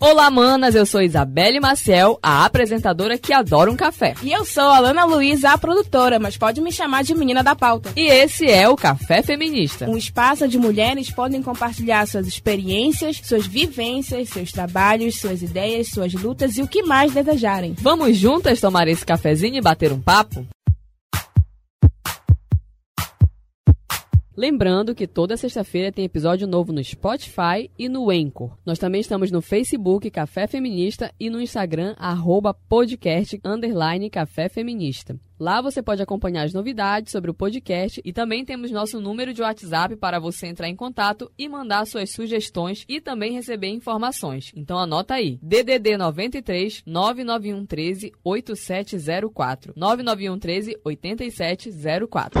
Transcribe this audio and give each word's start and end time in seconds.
Olá, 0.00 0.30
manas! 0.30 0.76
Eu 0.76 0.86
sou 0.86 1.02
Isabelle 1.02 1.58
Maciel, 1.58 2.20
a 2.22 2.44
apresentadora 2.44 3.18
que 3.18 3.32
adora 3.32 3.68
um 3.68 3.74
café. 3.74 4.14
E 4.22 4.30
eu 4.30 4.44
sou 4.44 4.62
a 4.62 4.76
Alana 4.76 5.04
Luiza, 5.04 5.50
a 5.50 5.58
produtora, 5.58 6.20
mas 6.20 6.36
pode 6.36 6.60
me 6.60 6.70
chamar 6.70 7.02
de 7.02 7.16
menina 7.16 7.42
da 7.42 7.56
pauta. 7.56 7.90
E 7.96 8.06
esse 8.06 8.48
é 8.48 8.68
o 8.68 8.76
Café 8.76 9.24
Feminista. 9.24 9.90
Um 9.90 9.96
espaço 9.96 10.44
onde 10.44 10.56
mulheres 10.56 11.10
podem 11.10 11.42
compartilhar 11.42 12.06
suas 12.06 12.28
experiências, 12.28 13.20
suas 13.24 13.44
vivências, 13.48 14.28
seus 14.28 14.52
trabalhos, 14.52 15.18
suas 15.18 15.42
ideias, 15.42 15.88
suas 15.88 16.12
lutas 16.12 16.56
e 16.56 16.62
o 16.62 16.68
que 16.68 16.84
mais 16.84 17.12
desejarem. 17.12 17.74
Vamos 17.80 18.16
juntas 18.16 18.60
tomar 18.60 18.86
esse 18.86 19.04
cafezinho 19.04 19.56
e 19.56 19.60
bater 19.60 19.90
um 19.90 20.00
papo? 20.00 20.46
Lembrando 24.38 24.94
que 24.94 25.08
toda 25.08 25.36
sexta-feira 25.36 25.90
tem 25.90 26.04
episódio 26.04 26.46
novo 26.46 26.72
no 26.72 26.80
Spotify 26.84 27.68
e 27.76 27.88
no 27.88 28.08
Anchor. 28.08 28.56
Nós 28.64 28.78
também 28.78 29.00
estamos 29.00 29.32
no 29.32 29.42
Facebook 29.42 30.08
Café 30.12 30.46
Feminista 30.46 31.12
e 31.18 31.28
no 31.28 31.40
Instagram 31.40 31.96
arroba 31.98 32.54
podcast 32.54 33.40
underline 33.44 34.08
Café 34.08 34.48
Feminista. 34.48 35.18
Lá 35.40 35.60
você 35.60 35.82
pode 35.82 36.00
acompanhar 36.00 36.44
as 36.44 36.52
novidades 36.52 37.10
sobre 37.10 37.32
o 37.32 37.34
podcast 37.34 38.00
e 38.04 38.12
também 38.12 38.44
temos 38.44 38.70
nosso 38.70 39.00
número 39.00 39.34
de 39.34 39.42
WhatsApp 39.42 39.96
para 39.96 40.20
você 40.20 40.46
entrar 40.46 40.68
em 40.68 40.76
contato 40.76 41.28
e 41.36 41.48
mandar 41.48 41.84
suas 41.84 42.12
sugestões 42.12 42.84
e 42.88 43.00
também 43.00 43.32
receber 43.32 43.70
informações. 43.70 44.52
Então 44.54 44.78
anota 44.78 45.14
aí: 45.14 45.40
DDD 45.42 45.96
93 45.96 46.84
991 46.86 47.66
13 47.66 48.12
8704 48.22 49.72
991 49.74 50.38
13 50.38 50.78
8704. 50.84 52.40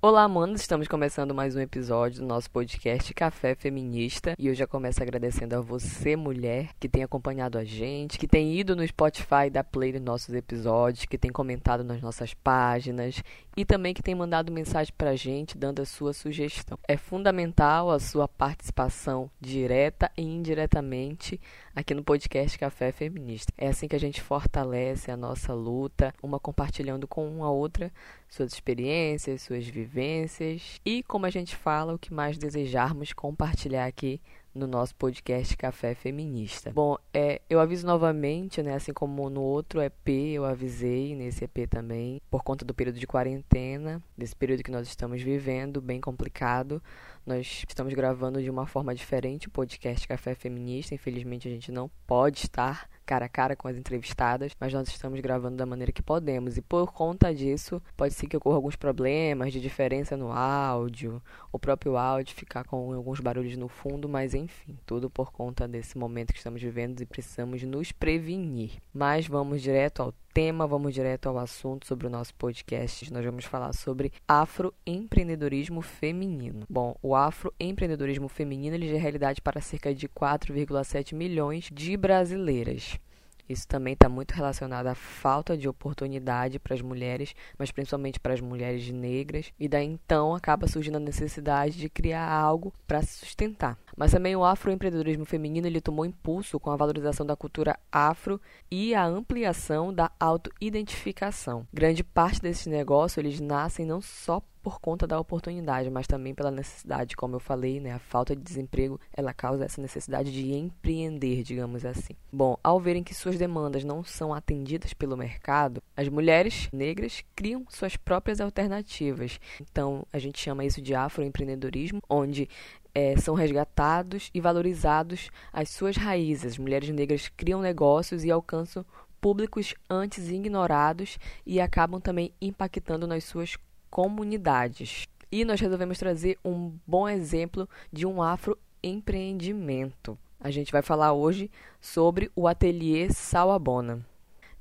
Olá, 0.00 0.28
manos! 0.28 0.60
Estamos 0.60 0.86
começando 0.86 1.34
mais 1.34 1.56
um 1.56 1.60
episódio 1.60 2.20
do 2.20 2.26
nosso 2.28 2.48
podcast 2.52 3.12
Café 3.12 3.56
Feminista 3.56 4.36
e 4.38 4.46
eu 4.46 4.54
já 4.54 4.64
começo 4.64 5.02
agradecendo 5.02 5.56
a 5.56 5.60
você, 5.60 6.14
mulher, 6.14 6.70
que 6.78 6.88
tem 6.88 7.02
acompanhado 7.02 7.58
a 7.58 7.64
gente, 7.64 8.16
que 8.16 8.28
tem 8.28 8.56
ido 8.56 8.76
no 8.76 8.86
Spotify 8.86 9.50
da 9.50 9.64
play 9.64 9.98
nossos 9.98 10.32
episódios, 10.36 11.04
que 11.04 11.18
tem 11.18 11.32
comentado 11.32 11.82
nas 11.82 12.00
nossas 12.00 12.32
páginas 12.32 13.24
e 13.56 13.64
também 13.64 13.92
que 13.92 14.00
tem 14.00 14.14
mandado 14.14 14.52
mensagem 14.52 14.94
pra 14.96 15.16
gente 15.16 15.58
dando 15.58 15.82
a 15.82 15.84
sua 15.84 16.12
sugestão. 16.12 16.78
É 16.86 16.96
fundamental 16.96 17.90
a 17.90 17.98
sua 17.98 18.28
participação 18.28 19.28
direta 19.40 20.12
e 20.16 20.22
indiretamente 20.22 21.40
aqui 21.78 21.94
no 21.94 22.02
podcast 22.02 22.58
Café 22.58 22.90
Feminista. 22.90 23.52
É 23.56 23.68
assim 23.68 23.86
que 23.86 23.94
a 23.94 24.00
gente 24.00 24.20
fortalece 24.20 25.12
a 25.12 25.16
nossa 25.16 25.54
luta, 25.54 26.12
uma 26.20 26.40
compartilhando 26.40 27.06
com 27.06 27.44
a 27.44 27.50
outra 27.50 27.92
suas 28.28 28.52
experiências, 28.52 29.42
suas 29.42 29.66
vivências 29.66 30.80
e, 30.84 31.04
como 31.04 31.24
a 31.24 31.30
gente 31.30 31.54
fala, 31.54 31.94
o 31.94 31.98
que 31.98 32.12
mais 32.12 32.36
desejarmos 32.36 33.12
compartilhar 33.12 33.86
aqui 33.86 34.20
no 34.54 34.66
nosso 34.66 34.94
podcast 34.96 35.56
Café 35.56 35.94
Feminista. 35.94 36.72
Bom, 36.72 36.98
é, 37.14 37.40
eu 37.48 37.60
aviso 37.60 37.86
novamente, 37.86 38.60
né, 38.60 38.74
assim 38.74 38.92
como 38.92 39.30
no 39.30 39.40
outro 39.40 39.80
EP 39.80 40.08
eu 40.08 40.44
avisei, 40.44 41.14
nesse 41.14 41.44
EP 41.44 41.68
também, 41.70 42.20
por 42.28 42.42
conta 42.42 42.64
do 42.64 42.74
período 42.74 42.98
de 42.98 43.06
quarentena, 43.06 44.02
desse 44.16 44.34
período 44.34 44.64
que 44.64 44.70
nós 44.70 44.88
estamos 44.88 45.22
vivendo, 45.22 45.80
bem 45.80 46.00
complicado. 46.00 46.82
Nós 47.28 47.62
estamos 47.68 47.92
gravando 47.92 48.42
de 48.42 48.48
uma 48.48 48.66
forma 48.66 48.94
diferente 48.94 49.48
o 49.48 49.50
podcast 49.50 50.08
Café 50.08 50.34
Feminista. 50.34 50.94
Infelizmente 50.94 51.46
a 51.46 51.50
gente 51.50 51.70
não 51.70 51.90
pode 52.06 52.38
estar 52.38 52.88
cara 53.04 53.26
a 53.26 53.28
cara 53.28 53.54
com 53.54 53.68
as 53.68 53.76
entrevistadas, 53.76 54.52
mas 54.58 54.72
nós 54.72 54.88
estamos 54.88 55.20
gravando 55.20 55.58
da 55.58 55.66
maneira 55.66 55.92
que 55.92 56.02
podemos. 56.02 56.56
E 56.56 56.62
por 56.62 56.90
conta 56.90 57.34
disso, 57.34 57.82
pode 57.98 58.14
ser 58.14 58.28
que 58.28 58.36
ocorra 58.38 58.56
alguns 58.56 58.76
problemas 58.76 59.52
de 59.52 59.60
diferença 59.60 60.16
no 60.16 60.32
áudio, 60.32 61.22
o 61.52 61.58
próprio 61.58 61.98
áudio 61.98 62.34
ficar 62.34 62.64
com 62.64 62.94
alguns 62.94 63.20
barulhos 63.20 63.58
no 63.58 63.68
fundo, 63.68 64.08
mas 64.08 64.32
enfim, 64.32 64.78
tudo 64.86 65.10
por 65.10 65.30
conta 65.30 65.68
desse 65.68 65.98
momento 65.98 66.32
que 66.32 66.38
estamos 66.38 66.62
vivendo 66.62 66.98
e 67.02 67.06
precisamos 67.06 67.62
nos 67.62 67.92
prevenir. 67.92 68.72
Mas 68.90 69.26
vamos 69.26 69.60
direto 69.60 70.02
ao 70.02 70.14
tema, 70.38 70.68
vamos 70.68 70.94
direto 70.94 71.28
ao 71.28 71.36
assunto 71.36 71.84
sobre 71.84 72.06
o 72.06 72.10
nosso 72.10 72.32
podcast. 72.36 73.12
Nós 73.12 73.24
vamos 73.24 73.44
falar 73.44 73.72
sobre 73.72 74.12
afroempreendedorismo 74.28 75.82
feminino. 75.82 76.64
Bom, 76.70 76.94
o 77.02 77.16
afroempreendedorismo 77.16 78.28
feminino 78.28 78.76
ele 78.76 78.88
é 78.88 78.96
realidade 78.96 79.42
para 79.42 79.60
cerca 79.60 79.92
de 79.92 80.08
4,7 80.08 81.12
milhões 81.12 81.68
de 81.72 81.96
brasileiras. 81.96 83.00
Isso 83.48 83.66
também 83.66 83.94
está 83.94 84.08
muito 84.08 84.32
relacionado 84.32 84.86
à 84.88 84.94
falta 84.94 85.56
de 85.56 85.68
oportunidade 85.68 86.58
para 86.58 86.74
as 86.74 86.82
mulheres, 86.82 87.34
mas 87.58 87.70
principalmente 87.70 88.20
para 88.20 88.34
as 88.34 88.40
mulheres 88.40 88.90
negras. 88.90 89.52
E 89.58 89.68
daí 89.68 89.86
então 89.86 90.34
acaba 90.34 90.66
surgindo 90.66 90.96
a 90.96 91.00
necessidade 91.00 91.78
de 91.78 91.88
criar 91.88 92.28
algo 92.30 92.72
para 92.86 93.02
se 93.02 93.18
sustentar. 93.18 93.78
Mas 93.96 94.12
também 94.12 94.36
o 94.36 94.44
afroempreendedorismo 94.44 95.24
feminino 95.24 95.66
ele 95.66 95.80
tomou 95.80 96.04
impulso 96.04 96.60
com 96.60 96.70
a 96.70 96.76
valorização 96.76 97.24
da 97.24 97.36
cultura 97.36 97.78
afro 97.90 98.40
e 98.70 98.94
a 98.94 99.04
ampliação 99.04 99.92
da 99.92 100.10
autoidentificação. 100.20 101.66
Grande 101.72 102.04
parte 102.04 102.40
desses 102.42 102.66
negócios 102.66 103.18
eles 103.18 103.40
nascem 103.40 103.86
não 103.86 104.00
só 104.00 104.42
por 104.62 104.80
conta 104.80 105.06
da 105.06 105.18
oportunidade, 105.18 105.90
mas 105.90 106.06
também 106.06 106.34
pela 106.34 106.50
necessidade, 106.50 107.16
como 107.16 107.36
eu 107.36 107.40
falei, 107.40 107.80
né? 107.80 107.92
A 107.92 107.98
falta 107.98 108.34
de 108.34 108.42
desemprego, 108.42 109.00
ela 109.12 109.32
causa 109.32 109.64
essa 109.64 109.80
necessidade 109.80 110.32
de 110.32 110.52
empreender, 110.52 111.42
digamos 111.42 111.84
assim. 111.84 112.14
Bom, 112.32 112.56
ao 112.62 112.80
verem 112.80 113.02
que 113.02 113.14
suas 113.14 113.38
demandas 113.38 113.84
não 113.84 114.04
são 114.04 114.34
atendidas 114.34 114.92
pelo 114.92 115.16
mercado, 115.16 115.82
as 115.96 116.08
mulheres 116.08 116.68
negras 116.72 117.24
criam 117.34 117.64
suas 117.68 117.96
próprias 117.96 118.40
alternativas. 118.40 119.40
Então, 119.60 120.06
a 120.12 120.18
gente 120.18 120.38
chama 120.38 120.64
isso 120.64 120.82
de 120.82 120.94
afroempreendedorismo, 120.94 122.00
onde 122.08 122.48
é, 122.94 123.16
são 123.16 123.34
resgatados 123.34 124.30
e 124.34 124.40
valorizados 124.40 125.30
as 125.52 125.70
suas 125.70 125.96
raízes. 125.96 126.52
As 126.52 126.58
mulheres 126.58 126.88
negras 126.90 127.28
criam 127.28 127.60
negócios 127.60 128.24
e 128.24 128.30
alcançam 128.30 128.84
públicos 129.20 129.74
antes 129.88 130.28
ignorados 130.28 131.18
e 131.44 131.60
acabam 131.60 132.00
também 132.00 132.32
impactando 132.40 133.06
nas 133.06 133.24
suas 133.24 133.56
comunidades. 133.90 135.06
E 135.30 135.44
nós 135.44 135.60
resolvemos 135.60 135.98
trazer 135.98 136.38
um 136.44 136.72
bom 136.86 137.08
exemplo 137.08 137.68
de 137.92 138.06
um 138.06 138.22
afroempreendimento. 138.22 140.16
A 140.40 140.50
gente 140.50 140.72
vai 140.72 140.82
falar 140.82 141.12
hoje 141.12 141.50
sobre 141.80 142.30
o 142.34 142.46
Ateliê 142.46 143.10
Sawabona. 143.12 144.04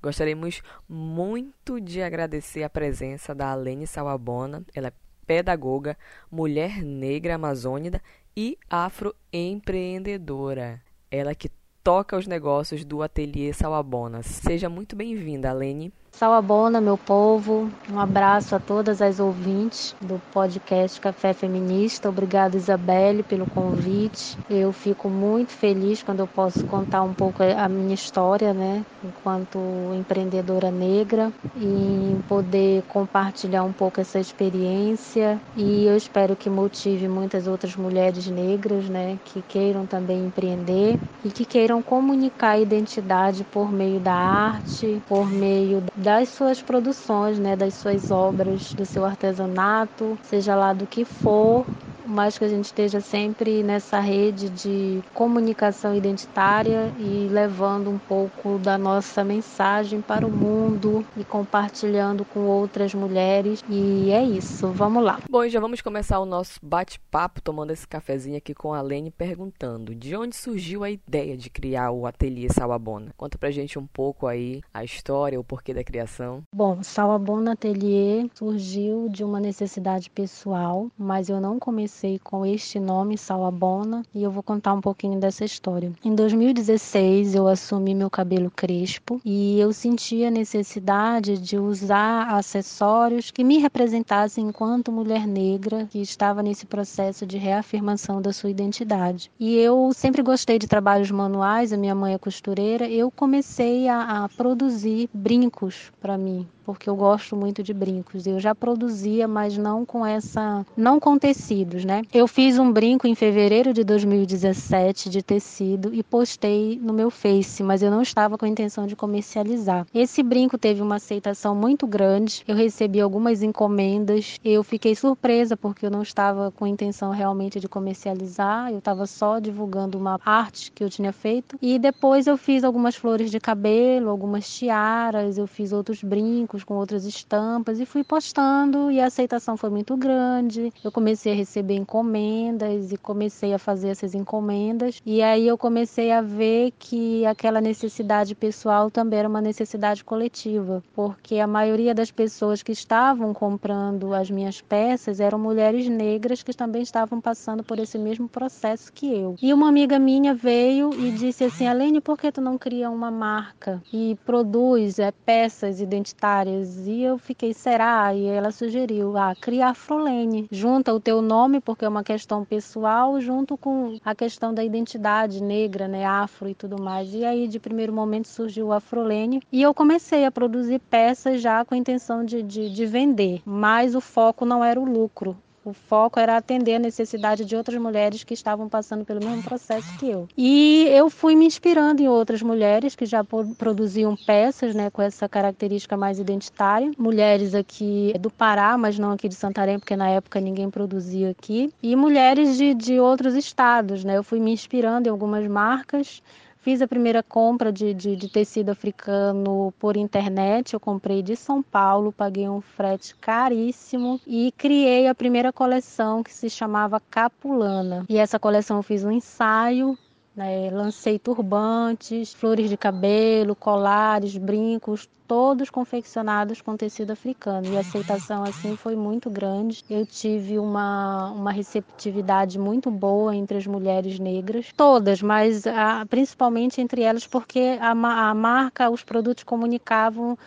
Gostaríamos 0.01 0.61
muito 0.87 1.79
de 1.79 2.01
agradecer 2.01 2.63
a 2.63 2.69
presença 2.69 3.35
da 3.35 3.51
Alene 3.51 3.87
Sawabona. 3.87 4.63
Ela 4.73 4.87
é 4.87 4.93
pedagoga, 5.25 5.97
mulher 6.31 6.81
negra 6.83 7.35
amazônida 7.35 8.01
e 8.35 8.57
afroempreendedora. 8.69 10.81
Ela 11.11 11.35
que 11.35 11.51
toca 11.83 12.17
os 12.17 12.27
negócios 12.27 12.83
do 12.83 13.01
Ateliê 13.01 13.53
Sawabona. 13.53 14.21
Seja 14.21 14.69
muito 14.69 14.93
bem-vinda, 14.95 15.49
Alene. 15.49 15.91
Salabona, 16.17 16.81
meu 16.81 16.97
povo, 16.97 17.69
um 17.91 17.99
abraço 17.99 18.55
a 18.55 18.59
todas 18.59 19.03
as 19.03 19.19
ouvintes 19.19 19.93
do 20.01 20.19
podcast 20.33 20.99
Café 20.99 21.31
Feminista. 21.31 22.09
Obrigada, 22.09 22.57
Isabelle, 22.57 23.21
pelo 23.21 23.45
convite. 23.45 24.35
Eu 24.49 24.73
fico 24.73 25.09
muito 25.09 25.51
feliz 25.51 26.01
quando 26.01 26.21
eu 26.21 26.27
posso 26.27 26.65
contar 26.65 27.03
um 27.03 27.13
pouco 27.13 27.43
a 27.43 27.69
minha 27.69 27.93
história, 27.93 28.51
né, 28.51 28.83
enquanto 29.03 29.59
empreendedora 29.93 30.71
negra, 30.71 31.31
e 31.55 32.17
poder 32.27 32.81
compartilhar 32.87 33.63
um 33.63 33.73
pouco 33.73 34.01
essa 34.01 34.19
experiência. 34.19 35.39
E 35.55 35.85
eu 35.85 35.95
espero 35.95 36.35
que 36.35 36.49
motive 36.49 37.07
muitas 37.07 37.45
outras 37.45 37.75
mulheres 37.75 38.25
negras, 38.27 38.89
né, 38.89 39.19
que 39.23 39.43
queiram 39.43 39.85
também 39.85 40.25
empreender 40.25 40.99
e 41.23 41.31
que 41.31 41.45
queiram 41.45 41.81
comunicar 41.81 42.51
a 42.51 42.59
identidade 42.59 43.43
por 43.43 43.71
meio 43.71 43.99
da 43.99 44.13
arte, 44.13 45.01
por 45.07 45.29
meio 45.29 45.83
das 46.07 46.29
suas 46.29 46.63
produções, 46.63 47.37
né, 47.39 47.55
das 47.57 47.75
suas 47.75 48.09
obras, 48.11 48.73
do 48.77 48.85
seu 48.85 49.03
artesanato, 49.03 50.17
seja 50.23 50.55
lá 50.55 50.71
do 50.73 50.87
que 50.87 51.03
for, 51.03 51.69
mas 52.07 52.37
que 52.37 52.45
a 52.45 52.49
gente 52.49 52.65
esteja 52.65 53.01
sempre 53.01 53.61
nessa 53.61 53.99
rede 53.99 54.49
de 54.49 55.01
comunicação 55.13 55.95
identitária 55.95 56.93
e 56.97 57.27
levando 57.29 57.89
um 57.89 57.97
pouco 57.97 58.57
da 58.59 58.77
nossa 58.77 59.23
mensagem 59.23 60.01
para 60.01 60.25
o 60.25 60.31
mundo 60.31 61.05
e 61.17 61.23
compartilhando 61.23 62.23
com 62.25 62.41
outras 62.41 62.93
mulheres. 62.93 63.63
E 63.69 64.11
é 64.11 64.23
isso, 64.23 64.67
vamos 64.69 65.03
lá. 65.03 65.19
Bom, 65.29 65.43
e 65.43 65.49
já 65.49 65.59
vamos 65.59 65.81
começar 65.81 66.19
o 66.19 66.25
nosso 66.25 66.59
bate-papo 66.61 67.41
tomando 67.41 67.71
esse 67.71 67.87
cafezinho 67.87 68.37
aqui 68.37 68.53
com 68.53 68.73
a 68.73 68.81
Lene 68.81 69.11
perguntando 69.11 69.93
de 69.93 70.15
onde 70.15 70.35
surgiu 70.35 70.83
a 70.83 70.89
ideia 70.89 71.35
de 71.37 71.49
criar 71.49 71.91
o 71.91 72.05
Ateliê 72.05 72.49
Salabona. 72.49 73.11
Conta 73.17 73.37
pra 73.37 73.51
gente 73.51 73.77
um 73.77 73.85
pouco 73.85 74.27
aí 74.27 74.61
a 74.73 74.83
história, 74.83 75.39
o 75.39 75.43
porquê 75.43 75.73
da 75.73 75.83
criação. 75.83 76.41
Bom, 76.53 76.81
Salabona 76.81 77.53
Ateliê 77.53 78.29
surgiu 78.33 79.09
de 79.09 79.23
uma 79.23 79.39
necessidade 79.39 80.09
pessoal, 80.09 80.87
mas 80.97 81.29
eu 81.29 81.41
não 81.41 81.59
comecei 81.59 81.96
com 82.23 82.45
este 82.45 82.79
nome, 82.79 83.17
Salabona, 83.17 84.03
e 84.13 84.21
eu 84.21 84.29
vou 84.29 84.43
contar 84.43 84.73
um 84.73 84.81
pouquinho 84.81 85.19
dessa 85.19 85.43
história. 85.43 85.91
Em 86.03 86.13
2016, 86.13 87.33
eu 87.33 87.47
assumi 87.47 87.95
meu 87.95 88.09
cabelo 88.09 88.51
crespo 88.51 89.19
e 89.25 89.59
eu 89.59 89.73
senti 89.73 90.23
a 90.23 90.29
necessidade 90.29 91.37
de 91.37 91.57
usar 91.57 92.35
acessórios 92.35 93.31
que 93.31 93.43
me 93.43 93.57
representassem 93.57 94.47
enquanto 94.47 94.91
mulher 94.91 95.25
negra 95.25 95.87
que 95.89 95.99
estava 95.99 96.43
nesse 96.43 96.65
processo 96.65 97.25
de 97.25 97.37
reafirmação 97.37 98.21
da 98.21 98.31
sua 98.31 98.49
identidade. 98.49 99.31
E 99.39 99.55
eu 99.57 99.91
sempre 99.93 100.21
gostei 100.21 100.59
de 100.59 100.67
trabalhos 100.67 101.09
manuais, 101.09 101.73
a 101.73 101.77
minha 101.77 101.95
mãe 101.95 102.13
é 102.13 102.17
costureira, 102.17 102.87
eu 102.87 103.09
comecei 103.09 103.87
a, 103.87 104.25
a 104.25 104.29
produzir 104.29 105.09
brincos 105.13 105.91
para 105.99 106.17
mim, 106.17 106.47
porque 106.65 106.89
eu 106.89 106.95
gosto 106.95 107.35
muito 107.35 107.63
de 107.63 107.73
brincos. 107.73 108.27
Eu 108.27 108.39
já 108.39 108.53
produzia, 108.53 109.27
mas 109.27 109.57
não 109.57 109.85
com 109.85 110.05
essa, 110.05 110.65
não 110.75 110.99
com 110.99 111.17
tecidos, 111.17 111.85
né? 111.87 112.01
Eu 112.13 112.27
fiz 112.27 112.59
um 112.59 112.71
brinco 112.71 113.07
em 113.07 113.15
fevereiro 113.15 113.71
de 113.73 113.81
2017 113.83 115.09
de 115.09 115.23
tecido 115.23 115.95
e 115.95 116.03
postei 116.03 116.77
no 116.83 116.93
meu 116.93 117.09
Face, 117.09 117.63
mas 117.63 117.81
eu 117.81 117.89
não 117.89 118.01
estava 118.01 118.37
com 118.37 118.43
a 118.43 118.49
intenção 118.49 118.85
de 118.85 118.95
comercializar. 118.95 119.87
Esse 119.93 120.21
brinco 120.21 120.57
teve 120.57 120.81
uma 120.81 120.95
aceitação 120.95 121.55
muito 121.55 121.87
grande. 121.87 122.43
Eu 122.45 122.55
recebi 122.55 122.99
algumas 122.99 123.41
encomendas. 123.41 124.37
Eu 124.43 124.63
fiquei 124.63 124.95
surpresa 124.95 125.55
porque 125.55 125.85
eu 125.85 125.89
não 125.89 126.01
estava 126.01 126.51
com 126.51 126.65
a 126.65 126.69
intenção 126.69 127.11
realmente 127.11 127.57
de 127.59 127.69
comercializar. 127.69 128.69
Eu 128.69 128.79
estava 128.79 129.05
só 129.05 129.39
divulgando 129.39 129.97
uma 129.97 130.19
arte 130.25 130.71
que 130.73 130.83
eu 130.83 130.89
tinha 130.89 131.13
feito. 131.13 131.57
E 131.61 131.79
depois 131.79 132.27
eu 132.27 132.35
fiz 132.35 132.65
algumas 132.65 132.97
flores 132.97 133.31
de 133.31 133.39
cabelo, 133.39 134.09
algumas 134.09 134.49
tiaras, 134.49 135.37
eu 135.37 135.47
fiz 135.47 135.71
outros 135.71 136.03
brincos 136.03 136.65
com 136.65 136.73
outras 136.73 137.05
estampas 137.05 137.79
e 137.79 137.85
fui 137.85 138.03
postando 138.03 138.91
e 138.91 138.99
a 138.99 139.05
aceitação 139.05 139.55
foi 139.55 139.69
muito 139.69 139.95
grande. 139.95 140.73
Eu 140.83 140.91
comecei 140.91 141.31
a 141.31 141.35
receber 141.35 141.76
encomendas 141.77 142.91
e 142.91 142.97
comecei 142.97 143.53
a 143.53 143.59
fazer 143.59 143.89
essas 143.89 144.13
encomendas 144.13 145.01
e 145.05 145.21
aí 145.21 145.47
eu 145.47 145.57
comecei 145.57 146.11
a 146.11 146.21
ver 146.21 146.73
que 146.77 147.25
aquela 147.25 147.61
necessidade 147.61 148.35
pessoal 148.35 148.89
também 148.89 149.19
era 149.19 149.29
uma 149.29 149.41
necessidade 149.41 150.03
coletiva, 150.03 150.83
porque 150.93 151.39
a 151.39 151.47
maioria 151.47 151.93
das 151.93 152.11
pessoas 152.11 152.61
que 152.63 152.71
estavam 152.71 153.33
comprando 153.33 154.13
as 154.13 154.29
minhas 154.29 154.61
peças 154.61 155.19
eram 155.19 155.39
mulheres 155.39 155.87
negras 155.87 156.43
que 156.43 156.53
também 156.53 156.81
estavam 156.81 157.21
passando 157.21 157.63
por 157.63 157.79
esse 157.79 157.97
mesmo 157.97 158.27
processo 158.27 158.91
que 158.91 159.13
eu. 159.13 159.35
E 159.41 159.53
uma 159.53 159.69
amiga 159.69 159.99
minha 159.99 160.33
veio 160.33 160.91
e 160.93 161.11
disse 161.11 161.43
assim: 161.43 161.67
"Alene, 161.67 162.01
por 162.01 162.17
que 162.17 162.31
tu 162.31 162.41
não 162.41 162.57
cria 162.57 162.89
uma 162.89 163.11
marca 163.11 163.81
e 163.93 164.17
produz 164.25 164.99
é, 164.99 165.11
peças 165.11 165.79
identitárias 165.79 166.87
e 166.87 167.01
eu 167.01 167.17
fiquei, 167.17 167.53
será? 167.53 168.13
E 168.13 168.25
ela 168.25 168.51
sugeriu, 168.51 169.17
ah, 169.17 169.35
cria 169.39 169.67
Afrolene. 169.67 170.47
Junta 170.51 170.93
o 170.93 170.99
teu 170.99 171.21
nome, 171.21 171.59
porque 171.67 171.83
é 171.83 171.89
uma 171.89 172.01
questão 172.01 172.45
pessoal, 172.45 173.19
junto 173.19 173.57
com 173.57 173.99
a 174.05 174.15
questão 174.15 174.53
da 174.53 174.63
identidade 174.63 175.43
negra, 175.43 175.85
né, 175.85 176.05
afro 176.05 176.47
e 176.47 176.55
tudo 176.55 176.81
mais. 176.81 177.13
E 177.13 177.25
aí, 177.25 177.45
de 177.45 177.59
primeiro 177.59 177.91
momento, 177.91 178.29
surgiu 178.29 178.67
o 178.67 178.71
Afrolene. 178.71 179.41
E 179.51 179.61
eu 179.61 179.73
comecei 179.73 180.23
a 180.23 180.31
produzir 180.31 180.79
peças 180.79 181.41
já 181.41 181.65
com 181.65 181.75
a 181.75 181.77
intenção 181.77 182.23
de, 182.23 182.41
de, 182.41 182.69
de 182.69 182.85
vender. 182.85 183.41
Mas 183.43 183.95
o 183.95 183.99
foco 183.99 184.45
não 184.45 184.63
era 184.63 184.79
o 184.79 184.85
lucro. 184.85 185.35
O 185.67 185.73
foco 185.73 186.17
era 186.17 186.37
atender 186.37 186.75
a 186.75 186.79
necessidade 186.79 187.43
de 187.43 187.53
outras 187.53 187.77
mulheres 187.77 188.23
que 188.23 188.33
estavam 188.33 188.69
passando 188.69 189.03
pelo 189.03 189.19
mesmo 189.19 189.43
processo 189.43 189.97
que 189.97 190.09
eu. 190.09 190.25
E 190.37 190.87
eu 190.89 191.09
fui 191.09 191.35
me 191.35 191.45
inspirando 191.45 192.01
em 192.01 192.07
outras 192.07 192.41
mulheres 192.41 192.95
que 192.95 193.05
já 193.05 193.21
produziam 193.21 194.15
peças, 194.15 194.73
né, 194.73 194.89
com 194.89 195.01
essa 195.01 195.27
característica 195.27 195.97
mais 195.97 196.19
identitária. 196.19 196.89
Mulheres 196.97 197.53
aqui 197.53 198.13
do 198.17 198.31
Pará, 198.31 198.77
mas 198.77 198.97
não 198.97 199.11
aqui 199.11 199.27
de 199.27 199.35
Santarém, 199.35 199.77
porque 199.77 199.97
na 199.97 200.07
época 200.07 200.39
ninguém 200.39 200.69
produzia 200.69 201.31
aqui. 201.31 201.69
E 201.83 201.97
mulheres 201.97 202.57
de, 202.57 202.73
de 202.73 202.97
outros 202.97 203.35
estados, 203.35 204.05
né? 204.05 204.15
Eu 204.15 204.23
fui 204.23 204.39
me 204.39 204.51
inspirando 204.51 205.09
em 205.09 205.11
algumas 205.11 205.45
marcas 205.47 206.23
Fiz 206.67 206.81
a 206.81 206.87
primeira 206.87 207.23
compra 207.23 207.71
de, 207.71 207.93
de, 207.93 208.13
de, 208.17 208.27
tecido 208.27 208.71
africano 208.71 209.73
por 209.79 209.95
internet. 209.95 210.73
Eu 210.73 210.81
comprei 210.81 211.23
de 211.23 211.33
São 211.33 211.63
Paulo, 211.63 212.11
paguei 212.11 212.49
um 212.49 212.59
frete 212.59 213.15
caríssimo 213.15 214.19
e 214.27 214.51
criei 214.57 215.07
a 215.07 215.15
primeira 215.15 215.53
coleção 215.53 216.21
que 216.21 216.33
se 216.33 216.49
chamava 216.49 216.99
Capulana. 216.99 218.05
E 218.09 218.17
essa 218.17 218.37
coleção 218.37 218.75
eu 218.75 218.83
fiz 218.83 219.05
um 219.05 219.11
ensaio 219.11 219.97
né? 220.37 220.69
Lancei 220.69 221.17
turbantes, 221.17 222.31
flores 222.31 222.69
de 222.69 222.77
cabelo, 222.77 223.55
colares, 223.55 224.37
brincos, 224.37 225.09
todos 225.27 225.69
confeccionados 225.69 226.61
com 226.61 226.77
tecido 226.77 227.11
africano. 227.11 227.67
E 227.67 227.75
a 227.75 227.81
aceitação 227.81 228.43
assim 228.43 228.77
foi 228.77 228.95
muito 228.95 229.29
grande. 229.29 229.83
Eu 229.89 230.05
tive 230.05 230.59
uma, 230.59 231.31
uma 231.31 231.51
receptividade 231.51 232.57
muito 232.59 232.89
boa 232.89 233.35
entre 233.35 233.57
as 233.57 233.67
mulheres 233.67 234.19
negras, 234.19 234.71
todas, 234.77 235.21
mas 235.21 235.65
ah, 235.65 236.05
principalmente 236.07 236.79
entre 236.79 237.01
elas 237.01 237.25
porque 237.27 237.77
a, 237.81 237.91
a 237.91 238.33
marca, 238.33 238.89
os 238.89 239.03
produtos 239.03 239.43
comunicavam 239.43 240.37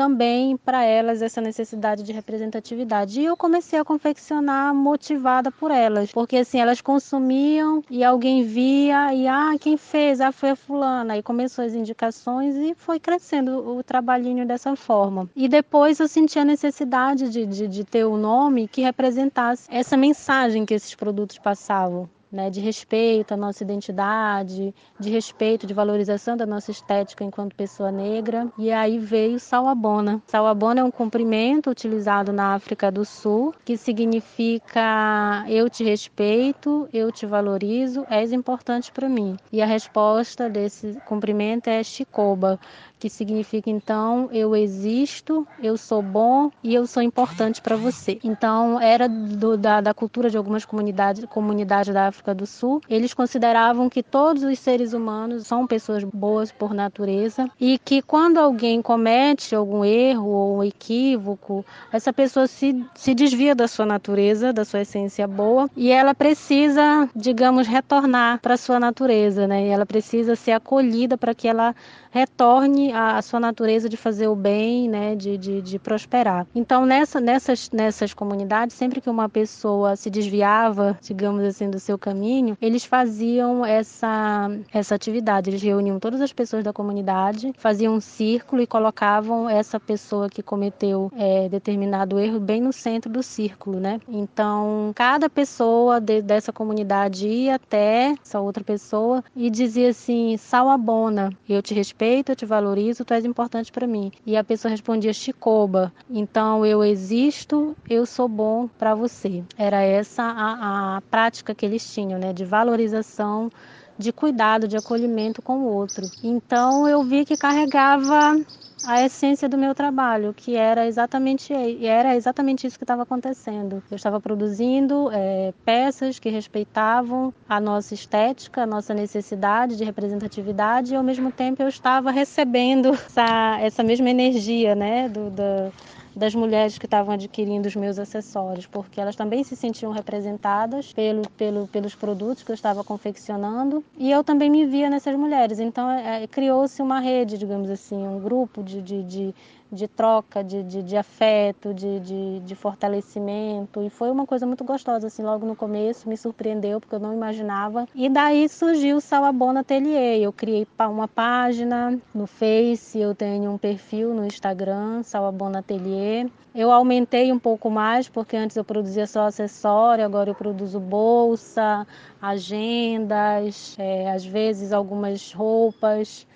também 0.00 0.56
para 0.56 0.82
elas 0.82 1.20
essa 1.20 1.42
necessidade 1.42 2.02
de 2.02 2.10
representatividade. 2.10 3.20
E 3.20 3.26
eu 3.26 3.36
comecei 3.36 3.78
a 3.78 3.84
confeccionar 3.84 4.74
motivada 4.74 5.52
por 5.52 5.70
elas, 5.70 6.10
porque 6.10 6.38
assim, 6.38 6.58
elas 6.58 6.80
consumiam 6.80 7.84
e 7.90 8.02
alguém 8.02 8.42
via 8.42 9.12
e 9.12 9.28
ah, 9.28 9.54
quem 9.60 9.76
fez? 9.76 10.22
Ah, 10.22 10.32
foi 10.32 10.48
a 10.48 10.56
fulana. 10.56 11.18
E 11.18 11.22
começou 11.22 11.66
as 11.66 11.74
indicações 11.74 12.56
e 12.56 12.74
foi 12.74 12.98
crescendo 12.98 13.76
o 13.76 13.82
trabalhinho 13.82 14.46
dessa 14.46 14.74
forma. 14.74 15.28
E 15.36 15.46
depois 15.46 16.00
eu 16.00 16.08
senti 16.08 16.38
a 16.38 16.46
necessidade 16.46 17.28
de, 17.28 17.44
de, 17.44 17.68
de 17.68 17.84
ter 17.84 18.06
o 18.06 18.14
um 18.14 18.16
nome 18.16 18.68
que 18.68 18.80
representasse 18.80 19.68
essa 19.70 19.98
mensagem 19.98 20.64
que 20.64 20.72
esses 20.72 20.94
produtos 20.94 21.36
passavam 21.36 22.08
né, 22.30 22.50
de 22.50 22.60
respeito 22.60 23.32
à 23.32 23.36
nossa 23.36 23.62
identidade, 23.62 24.74
de 24.98 25.10
respeito, 25.10 25.66
de 25.66 25.74
valorização 25.74 26.36
da 26.36 26.46
nossa 26.46 26.70
estética 26.70 27.24
enquanto 27.24 27.54
pessoa 27.54 27.90
negra. 27.90 28.48
E 28.58 28.70
aí 28.70 28.98
veio 28.98 29.38
Sawabona. 29.38 30.22
Sawabona 30.26 30.80
é 30.80 30.84
um 30.84 30.90
cumprimento 30.90 31.70
utilizado 31.70 32.32
na 32.32 32.54
África 32.54 32.90
do 32.90 33.04
Sul 33.04 33.54
que 33.64 33.76
significa 33.76 35.44
eu 35.48 35.68
te 35.68 35.84
respeito, 35.84 36.88
eu 36.92 37.10
te 37.10 37.26
valorizo, 37.26 38.06
és 38.08 38.32
importante 38.32 38.92
para 38.92 39.08
mim. 39.08 39.36
E 39.52 39.60
a 39.60 39.66
resposta 39.66 40.48
desse 40.48 40.98
cumprimento 41.06 41.68
é 41.68 41.82
Shikoba, 41.82 42.58
que 43.00 43.08
significa 43.08 43.70
então 43.70 44.28
eu 44.30 44.54
existo, 44.54 45.48
eu 45.62 45.78
sou 45.78 46.02
bom 46.02 46.50
e 46.62 46.74
eu 46.74 46.86
sou 46.86 47.02
importante 47.02 47.62
para 47.62 47.74
você. 47.74 48.18
Então 48.22 48.78
era 48.78 49.08
do, 49.08 49.56
da, 49.56 49.80
da, 49.80 49.94
cultura 49.94 50.28
de 50.28 50.36
algumas 50.36 50.66
comunidades, 50.66 51.24
comunidades 51.24 51.94
da 51.94 52.08
África 52.08 52.34
do 52.34 52.46
Sul. 52.46 52.82
Eles 52.88 53.14
consideravam 53.14 53.88
que 53.88 54.02
todos 54.02 54.42
os 54.42 54.58
seres 54.58 54.92
humanos 54.92 55.46
são 55.46 55.66
pessoas 55.66 56.04
boas 56.04 56.52
por 56.52 56.74
natureza 56.74 57.50
e 57.58 57.78
que 57.78 58.02
quando 58.02 58.36
alguém 58.36 58.82
comete 58.82 59.54
algum 59.54 59.82
erro 59.82 60.28
ou 60.28 60.58
um 60.58 60.64
equívoco, 60.64 61.64
essa 61.90 62.12
pessoa 62.12 62.46
se, 62.46 62.84
se 62.94 63.14
desvia 63.14 63.54
da 63.54 63.66
sua 63.66 63.86
natureza, 63.86 64.52
da 64.52 64.64
sua 64.64 64.82
essência 64.82 65.26
boa 65.26 65.70
e 65.74 65.90
ela 65.90 66.14
precisa, 66.14 67.08
digamos, 67.16 67.66
retornar 67.66 68.40
para 68.42 68.58
sua 68.58 68.78
natureza, 68.78 69.46
né? 69.46 69.68
E 69.68 69.68
ela 69.68 69.86
precisa 69.86 70.36
ser 70.36 70.52
acolhida 70.52 71.16
para 71.16 71.34
que 71.34 71.48
ela 71.48 71.74
retorne 72.10 72.89
à 72.92 73.20
sua 73.22 73.40
natureza 73.40 73.88
de 73.88 73.96
fazer 73.96 74.28
o 74.28 74.36
bem, 74.36 74.88
né, 74.88 75.14
de, 75.14 75.36
de, 75.36 75.62
de 75.62 75.78
prosperar. 75.78 76.46
Então, 76.54 76.84
nessa, 76.84 77.20
nessas, 77.20 77.70
nessas 77.70 78.14
comunidades, 78.14 78.76
sempre 78.76 79.00
que 79.00 79.10
uma 79.10 79.28
pessoa 79.28 79.96
se 79.96 80.10
desviava, 80.10 80.98
digamos 81.02 81.42
assim, 81.44 81.70
do 81.70 81.78
seu 81.78 81.98
caminho, 81.98 82.20
caminho, 82.20 82.56
eles 82.60 82.84
faziam 82.84 83.64
essa, 83.64 84.50
essa 84.72 84.94
atividade. 84.94 85.50
Eles 85.50 85.62
reuniam 85.62 85.98
todas 85.98 86.20
as 86.20 86.32
pessoas 86.32 86.64
da 86.64 86.72
comunidade, 86.72 87.52
faziam 87.56 87.94
um 87.94 88.00
círculo 88.00 88.62
e 88.62 88.66
colocavam 88.66 89.48
essa 89.48 89.78
pessoa 89.78 90.28
que 90.28 90.42
cometeu 90.42 91.10
é, 91.16 91.48
determinado 91.48 92.18
erro 92.18 92.40
bem 92.40 92.60
no 92.60 92.72
centro 92.72 93.10
do 93.10 93.22
círculo, 93.22 93.78
né? 93.80 94.00
Então, 94.08 94.92
cada 94.94 95.30
pessoa 95.30 96.00
de, 96.00 96.20
dessa 96.20 96.52
comunidade 96.52 97.28
ia 97.28 97.54
até 97.54 98.14
essa 98.22 98.40
outra 98.40 98.62
pessoa 98.62 99.22
e 99.34 99.48
dizia 99.48 99.90
assim: 99.90 100.36
Salabona, 100.36 101.30
eu 101.48 101.62
te 101.62 101.74
respeito, 101.74 102.32
eu 102.32 102.36
te 102.36 102.46
valorizo, 102.46 102.79
tu 103.04 103.14
és 103.14 103.24
importante 103.24 103.70
para 103.70 103.86
mim. 103.86 104.12
E 104.26 104.36
a 104.36 104.44
pessoa 104.44 104.70
respondia 104.70 105.12
Chicoba, 105.12 105.92
então 106.08 106.64
eu 106.64 106.82
existo, 106.82 107.76
eu 107.88 108.06
sou 108.06 108.28
bom 108.28 108.68
para 108.78 108.94
você. 108.94 109.42
Era 109.56 109.82
essa 109.82 110.22
a, 110.22 110.96
a 110.96 111.00
prática 111.02 111.54
que 111.54 111.64
eles 111.64 111.92
tinham, 111.92 112.18
né? 112.18 112.32
De 112.32 112.44
valorização 112.44 113.50
de 114.00 114.12
cuidado, 114.12 114.66
de 114.66 114.76
acolhimento 114.76 115.42
com 115.42 115.58
o 115.58 115.64
outro. 115.66 116.10
Então 116.22 116.88
eu 116.88 117.02
vi 117.02 117.24
que 117.24 117.36
carregava 117.36 118.40
a 118.82 119.02
essência 119.04 119.48
do 119.48 119.58
meu 119.58 119.74
trabalho, 119.74 120.32
que 120.32 120.56
era 120.56 120.86
exatamente 120.86 121.52
era 121.84 122.16
exatamente 122.16 122.66
isso 122.66 122.78
que 122.78 122.84
estava 122.84 123.02
acontecendo. 123.02 123.82
Eu 123.90 123.96
estava 123.96 124.20
produzindo 124.20 125.10
é, 125.12 125.52
peças 125.64 126.18
que 126.18 126.30
respeitavam 126.30 127.32
a 127.48 127.60
nossa 127.60 127.92
estética, 127.94 128.62
a 128.62 128.66
nossa 128.66 128.94
necessidade 128.94 129.76
de 129.76 129.84
representatividade, 129.84 130.94
e 130.94 130.96
ao 130.96 131.02
mesmo 131.02 131.30
tempo 131.30 131.62
eu 131.62 131.68
estava 131.68 132.10
recebendo 132.10 132.88
essa, 133.06 133.58
essa 133.60 133.82
mesma 133.82 134.08
energia, 134.08 134.74
né, 134.74 135.08
do, 135.08 135.30
do 135.30 135.72
das 136.14 136.34
mulheres 136.34 136.78
que 136.78 136.86
estavam 136.86 137.14
adquirindo 137.14 137.68
os 137.68 137.76
meus 137.76 137.98
acessórios, 137.98 138.66
porque 138.66 139.00
elas 139.00 139.16
também 139.16 139.44
se 139.44 139.54
sentiam 139.56 139.92
representadas 139.92 140.92
pelo, 140.92 141.28
pelo, 141.30 141.66
pelos 141.68 141.94
produtos 141.94 142.42
que 142.42 142.50
eu 142.50 142.54
estava 142.54 142.82
confeccionando 142.82 143.84
e 143.96 144.10
eu 144.10 144.24
também 144.24 144.50
me 144.50 144.66
via 144.66 144.90
nessas 144.90 145.14
mulheres. 145.16 145.60
Então 145.60 145.90
é, 145.90 146.26
criou-se 146.26 146.80
uma 146.82 147.00
rede, 147.00 147.38
digamos 147.38 147.70
assim, 147.70 147.96
um 147.96 148.20
grupo 148.20 148.62
de, 148.62 148.82
de, 148.82 149.02
de 149.02 149.34
de 149.70 149.86
troca, 149.86 150.42
de, 150.42 150.62
de, 150.62 150.82
de 150.82 150.96
afeto, 150.96 151.72
de, 151.72 152.00
de, 152.00 152.40
de, 152.40 152.54
fortalecimento. 152.54 153.82
E 153.82 153.90
foi 153.90 154.10
uma 154.10 154.26
coisa 154.26 154.46
muito 154.46 154.64
gostosa, 154.64 155.06
assim, 155.06 155.22
logo 155.22 155.46
no 155.46 155.54
começo, 155.54 156.08
me 156.08 156.16
surpreendeu, 156.16 156.80
porque 156.80 156.94
eu 156.94 157.00
não 157.00 157.12
imaginava. 157.12 157.86
E 157.94 158.08
daí 158.08 158.48
surgiu 158.48 158.96
o 158.96 159.00
Salabona 159.00 159.60
Atelier. 159.60 160.20
Eu 160.20 160.32
criei 160.32 160.66
uma 160.80 161.06
página 161.06 161.98
no 162.14 162.26
Face, 162.26 162.98
eu 162.98 163.14
tenho 163.14 163.50
um 163.50 163.58
perfil 163.58 164.12
no 164.12 164.26
Instagram, 164.26 165.02
Salabona 165.02 165.60
Atelier. 165.60 166.26
Eu 166.52 166.72
aumentei 166.72 167.30
um 167.30 167.38
pouco 167.38 167.70
mais, 167.70 168.08
porque 168.08 168.36
antes 168.36 168.56
eu 168.56 168.64
produzia 168.64 169.06
só 169.06 169.26
acessório, 169.26 170.04
agora 170.04 170.30
eu 170.30 170.34
produzo 170.34 170.80
bolsa, 170.80 171.86
agendas, 172.20 173.76
é, 173.78 174.10
às 174.10 174.24
vezes 174.24 174.72
algumas 174.72 175.32
roupas 175.32 176.26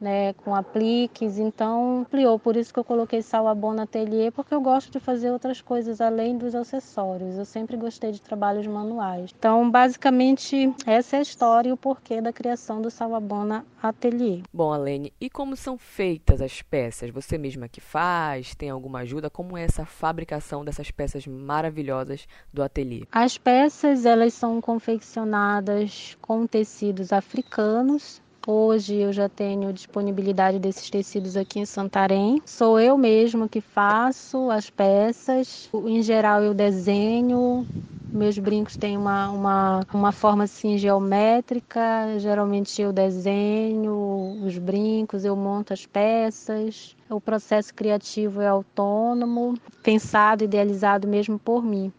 né, 0.00 0.32
com 0.34 0.54
apliques, 0.54 1.38
então 1.38 2.00
ampliou, 2.00 2.38
por 2.38 2.56
isso 2.56 2.72
que 2.72 2.78
eu 2.78 2.84
coloquei 2.84 3.22
Salabona 3.22 3.84
Atelier, 3.84 4.32
porque 4.32 4.54
eu 4.54 4.60
gosto 4.60 4.90
de 4.90 5.00
fazer 5.00 5.30
outras 5.30 5.60
coisas 5.60 6.00
além 6.00 6.36
dos 6.36 6.54
acessórios. 6.54 7.36
Eu 7.36 7.44
sempre 7.44 7.76
gostei 7.76 8.12
de 8.12 8.20
trabalhos 8.20 8.66
manuais. 8.66 9.30
Então, 9.38 9.70
basicamente, 9.70 10.72
essa 10.86 11.16
é 11.16 11.18
a 11.20 11.22
história 11.22 11.68
e 11.68 11.72
o 11.72 11.76
porquê 11.76 12.20
da 12.20 12.32
criação 12.32 12.80
do 12.80 12.90
Salabona 12.90 13.64
Atelier. 13.82 14.42
Bom, 14.52 14.72
Alene, 14.72 15.12
e 15.20 15.30
como 15.30 15.56
são 15.56 15.78
feitas 15.78 16.40
as 16.40 16.62
peças? 16.62 17.10
Você 17.10 17.38
mesma 17.38 17.68
que 17.68 17.80
faz? 17.80 18.54
Tem 18.54 18.70
alguma 18.70 19.00
ajuda? 19.00 19.30
Como 19.30 19.56
é 19.56 19.64
essa 19.64 19.84
fabricação 19.84 20.64
dessas 20.64 20.90
peças 20.90 21.26
maravilhosas 21.26 22.26
do 22.52 22.62
ateliê? 22.62 23.04
As 23.10 23.38
peças, 23.38 24.04
elas 24.06 24.34
são 24.34 24.60
confeccionadas 24.60 26.16
com 26.20 26.46
tecidos 26.46 27.12
africanos, 27.12 28.22
Hoje 28.46 28.96
eu 28.96 29.10
já 29.10 29.26
tenho 29.26 29.72
disponibilidade 29.72 30.58
desses 30.58 30.90
tecidos 30.90 31.34
aqui 31.34 31.60
em 31.60 31.64
Santarém. 31.64 32.42
Sou 32.44 32.78
eu 32.78 32.98
mesmo 32.98 33.48
que 33.48 33.60
faço 33.60 34.50
as 34.50 34.68
peças. 34.68 35.70
Em 35.72 36.02
geral 36.02 36.42
eu 36.42 36.52
desenho. 36.52 37.66
Meus 38.12 38.38
brincos 38.38 38.76
têm 38.76 38.98
uma, 38.98 39.30
uma, 39.30 39.80
uma 39.94 40.12
forma 40.12 40.44
assim 40.44 40.76
geométrica. 40.76 42.18
Geralmente 42.18 42.82
eu 42.82 42.92
desenho 42.92 44.38
os 44.44 44.58
brincos, 44.58 45.24
eu 45.24 45.34
monto 45.34 45.72
as 45.72 45.86
peças. 45.86 46.94
O 47.08 47.20
processo 47.20 47.72
criativo 47.72 48.42
é 48.42 48.46
autônomo, 48.46 49.54
pensado, 49.82 50.44
idealizado 50.44 51.08
mesmo 51.08 51.38
por 51.38 51.64
mim. 51.64 51.90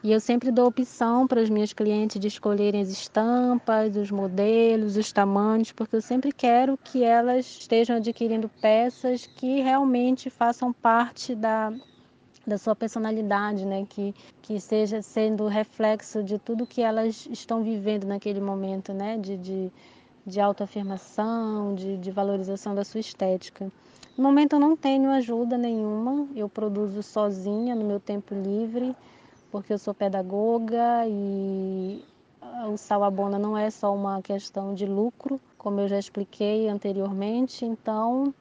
E 0.00 0.12
eu 0.12 0.20
sempre 0.20 0.52
dou 0.52 0.68
opção 0.68 1.26
para 1.26 1.40
as 1.40 1.50
minhas 1.50 1.72
clientes 1.72 2.20
de 2.20 2.28
escolherem 2.28 2.80
as 2.80 2.88
estampas, 2.88 3.96
os 3.96 4.12
modelos, 4.12 4.96
os 4.96 5.12
tamanhos, 5.12 5.72
porque 5.72 5.96
eu 5.96 6.00
sempre 6.00 6.30
quero 6.30 6.78
que 6.78 7.02
elas 7.02 7.44
estejam 7.44 7.96
adquirindo 7.96 8.48
peças 8.60 9.26
que 9.26 9.60
realmente 9.60 10.30
façam 10.30 10.72
parte 10.72 11.34
da, 11.34 11.72
da 12.46 12.56
sua 12.56 12.76
personalidade, 12.76 13.66
né? 13.66 13.84
Que, 13.88 14.14
que 14.40 14.60
seja 14.60 15.02
sendo 15.02 15.48
reflexo 15.48 16.22
de 16.22 16.38
tudo 16.38 16.64
que 16.64 16.80
elas 16.80 17.26
estão 17.32 17.64
vivendo 17.64 18.06
naquele 18.06 18.40
momento, 18.40 18.92
né? 18.92 19.18
De, 19.18 19.36
de, 19.36 19.72
de 20.24 20.40
autoafirmação, 20.40 21.74
de, 21.74 21.96
de 21.96 22.10
valorização 22.12 22.72
da 22.72 22.84
sua 22.84 23.00
estética. 23.00 23.68
No 24.16 24.22
momento 24.22 24.52
eu 24.52 24.60
não 24.60 24.76
tenho 24.76 25.10
ajuda 25.10 25.58
nenhuma, 25.58 26.28
eu 26.36 26.48
produzo 26.48 27.02
sozinha 27.02 27.74
no 27.74 27.84
meu 27.84 27.98
tempo 27.98 28.32
livre 28.32 28.94
porque 29.50 29.72
eu 29.72 29.78
sou 29.78 29.94
pedagoga 29.94 31.06
e 31.06 32.04
o 32.66 32.76
Salabona 32.76 33.38
não 33.38 33.56
é 33.56 33.70
só 33.70 33.94
uma 33.94 34.20
questão 34.22 34.74
de 34.74 34.86
lucro, 34.86 35.40
como 35.56 35.80
eu 35.80 35.88
já 35.88 35.98
expliquei 35.98 36.68
anteriormente, 36.68 37.64
então 37.64 38.32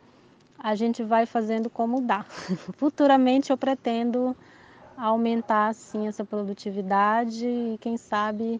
a 0.57 0.75
gente 0.75 1.03
vai 1.03 1.25
fazendo 1.25 1.69
como 1.69 2.01
dá. 2.01 2.23
Futuramente 2.77 3.51
eu 3.51 3.57
pretendo 3.57 4.35
aumentar 4.97 5.67
assim 5.67 6.07
essa 6.07 6.25
produtividade 6.25 7.45
e 7.45 7.77
quem 7.79 7.97
sabe 7.97 8.59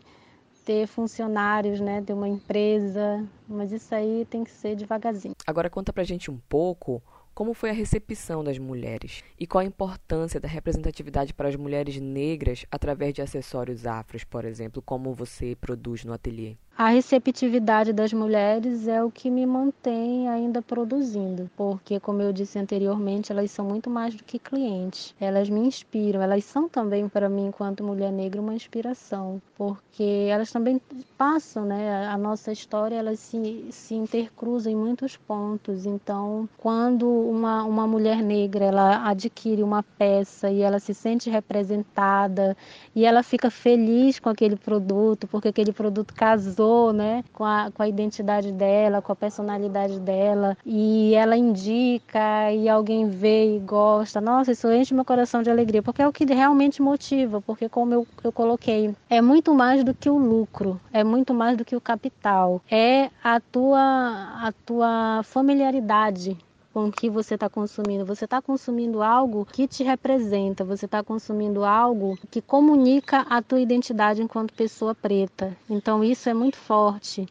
ter 0.63 0.86
funcionários, 0.86 1.80
né, 1.80 2.01
ter 2.01 2.13
uma 2.13 2.27
empresa, 2.27 3.25
mas 3.48 3.72
isso 3.72 3.96
aí 3.96 4.27
tem 4.30 4.44
que 4.44 4.51
ser 4.51 4.75
devagarzinho. 4.75 5.34
Agora 5.46 5.70
conta 5.70 5.94
pra 5.94 6.04
gente 6.04 6.30
um 6.30 6.38
pouco 6.50 7.01
como 7.38 7.53
foi 7.53 7.70
a 7.70 7.74
recepção 7.74 8.44
das 8.44 8.58
mulheres 8.58 9.24
e 9.39 9.46
qual 9.46 9.62
a 9.62 9.63
importância 9.63 10.39
da 10.39 10.48
representatividade 10.48 11.36
para 11.36 11.48
as 11.48 11.56
mulheres 11.56 12.00
negras 12.00 12.65
através 12.72 13.13
de 13.13 13.22
acessórios 13.22 13.86
afros, 13.86 14.24
por 14.24 14.44
exemplo, 14.44 14.82
como 14.82 15.13
você 15.13 15.56
produz 15.56 16.03
no 16.03 16.13
ateliê? 16.13 16.56
A 16.79 16.89
receptividade 16.89 17.91
das 17.91 18.13
mulheres 18.13 18.88
é 18.88 19.03
o 19.03 19.10
que 19.10 19.31
me 19.31 19.48
mantém 19.48 20.29
ainda 20.29 20.62
produzindo, 20.62 21.50
porque, 21.57 22.00
como 22.00 22.22
eu 22.22 22.31
disse 22.31 22.60
anteriormente, 22.60 23.31
elas 23.31 23.50
são 23.50 23.65
muito 23.65 23.89
mais 23.89 24.13
do 24.13 24.24
que 24.24 24.38
clientes. 24.38 25.15
Elas 25.19 25.50
me 25.50 25.60
inspiram, 25.60 26.22
elas 26.22 26.46
são 26.46 26.69
também 26.69 27.10
para 27.10 27.27
mim, 27.29 27.48
enquanto 27.48 27.84
mulher 27.84 28.12
negra, 28.12 28.39
uma 28.39 28.53
inspiração, 28.53 29.41
porque 29.57 30.27
elas 30.29 30.51
também 30.51 30.79
passam, 31.17 31.65
né? 31.65 32.05
A 32.10 32.15
nossa 32.15 32.51
história, 32.51 32.96
elas 32.96 33.19
se, 33.22 33.65
se 33.72 33.96
intercruzam 33.96 34.72
em 34.72 34.75
muitos 34.75 35.17
pontos. 35.17 35.88
Então, 35.88 36.48
quando 36.60 37.10
uma, 37.10 37.63
uma 37.63 37.88
mulher 37.88 38.22
negra 38.22 38.65
ela 38.65 39.10
adquire 39.10 39.63
uma 39.63 39.81
peça 39.81 40.51
e 40.51 40.62
ela 40.62 40.77
se 40.77 40.93
sente 40.93 41.27
representada 41.27 42.55
e 42.96 43.03
ela 43.03 43.24
fica 43.24 43.50
feliz 43.50 44.19
com 44.19 44.29
aquele 44.29 44.55
produto, 44.55 45.27
porque 45.27 45.48
aquele 45.48 45.74
produto 45.74 46.13
casou 46.13 46.66
casou, 46.67 46.91
né, 46.91 47.24
com 47.33 47.45
a, 47.45 47.71
com 47.71 47.81
a 47.81 47.88
identidade 47.88 48.51
dela, 48.51 49.01
com 49.01 49.12
a 49.12 49.15
personalidade 49.15 50.00
dela, 50.00 50.57
e 50.65 51.13
ela 51.15 51.38
indica 51.38 52.51
e 52.51 52.67
alguém 52.67 53.07
vê 53.07 53.55
e 53.55 53.59
gosta. 53.59 54.19
Nossa, 54.19 54.51
isso 54.51 54.71
enche 54.71 54.93
meu 54.93 55.05
coração 55.05 55.41
de 55.41 55.50
alegria, 55.50 55.81
porque 55.81 56.01
é 56.01 56.07
o 56.07 56.12
que 56.12 56.25
realmente 56.25 56.81
motiva, 56.81 57.41
porque 57.41 57.69
como 57.69 57.93
eu, 57.93 58.07
eu 58.24 58.31
coloquei, 58.31 58.93
é 59.09 59.21
muito 59.21 59.53
mais 59.53 59.83
do 59.83 59.93
que 59.93 60.09
o 60.09 60.17
lucro, 60.17 60.79
é 60.91 61.03
muito 61.03 61.33
mais 61.33 61.57
do 61.57 61.63
que 61.63 61.75
o 61.75 61.81
capital, 61.81 62.62
é 62.69 63.09
a 63.24 63.39
tua, 63.39 63.79
a 63.79 64.53
tua 64.65 65.21
familiaridade 65.24 66.38
com 66.77 66.89
o 66.89 66.91
que 66.91 67.10
você 67.10 67.34
está 67.34 67.50
consumindo. 67.50 68.05
Você 68.05 68.25
está 68.25 68.39
consumindo 68.39 69.01
algo 69.01 69.48
que 69.51 69.67
te 69.67 69.84
representa, 69.84 70.63
você 70.63 70.86
está 70.86 71.03
consumindo 71.03 71.65
algo 71.65 72.15
que 72.29 72.39
comunica 72.39 73.22
a 73.22 73.41
tua 73.41 73.60
identidade 73.60 74.22
enquanto 74.22 74.53
pessoa 74.53 74.93
preta. 74.93 75.57
Então 75.67 76.03
isso 76.03 76.29
é 76.29 76.36
muito 76.36 76.55
forte 76.55 77.27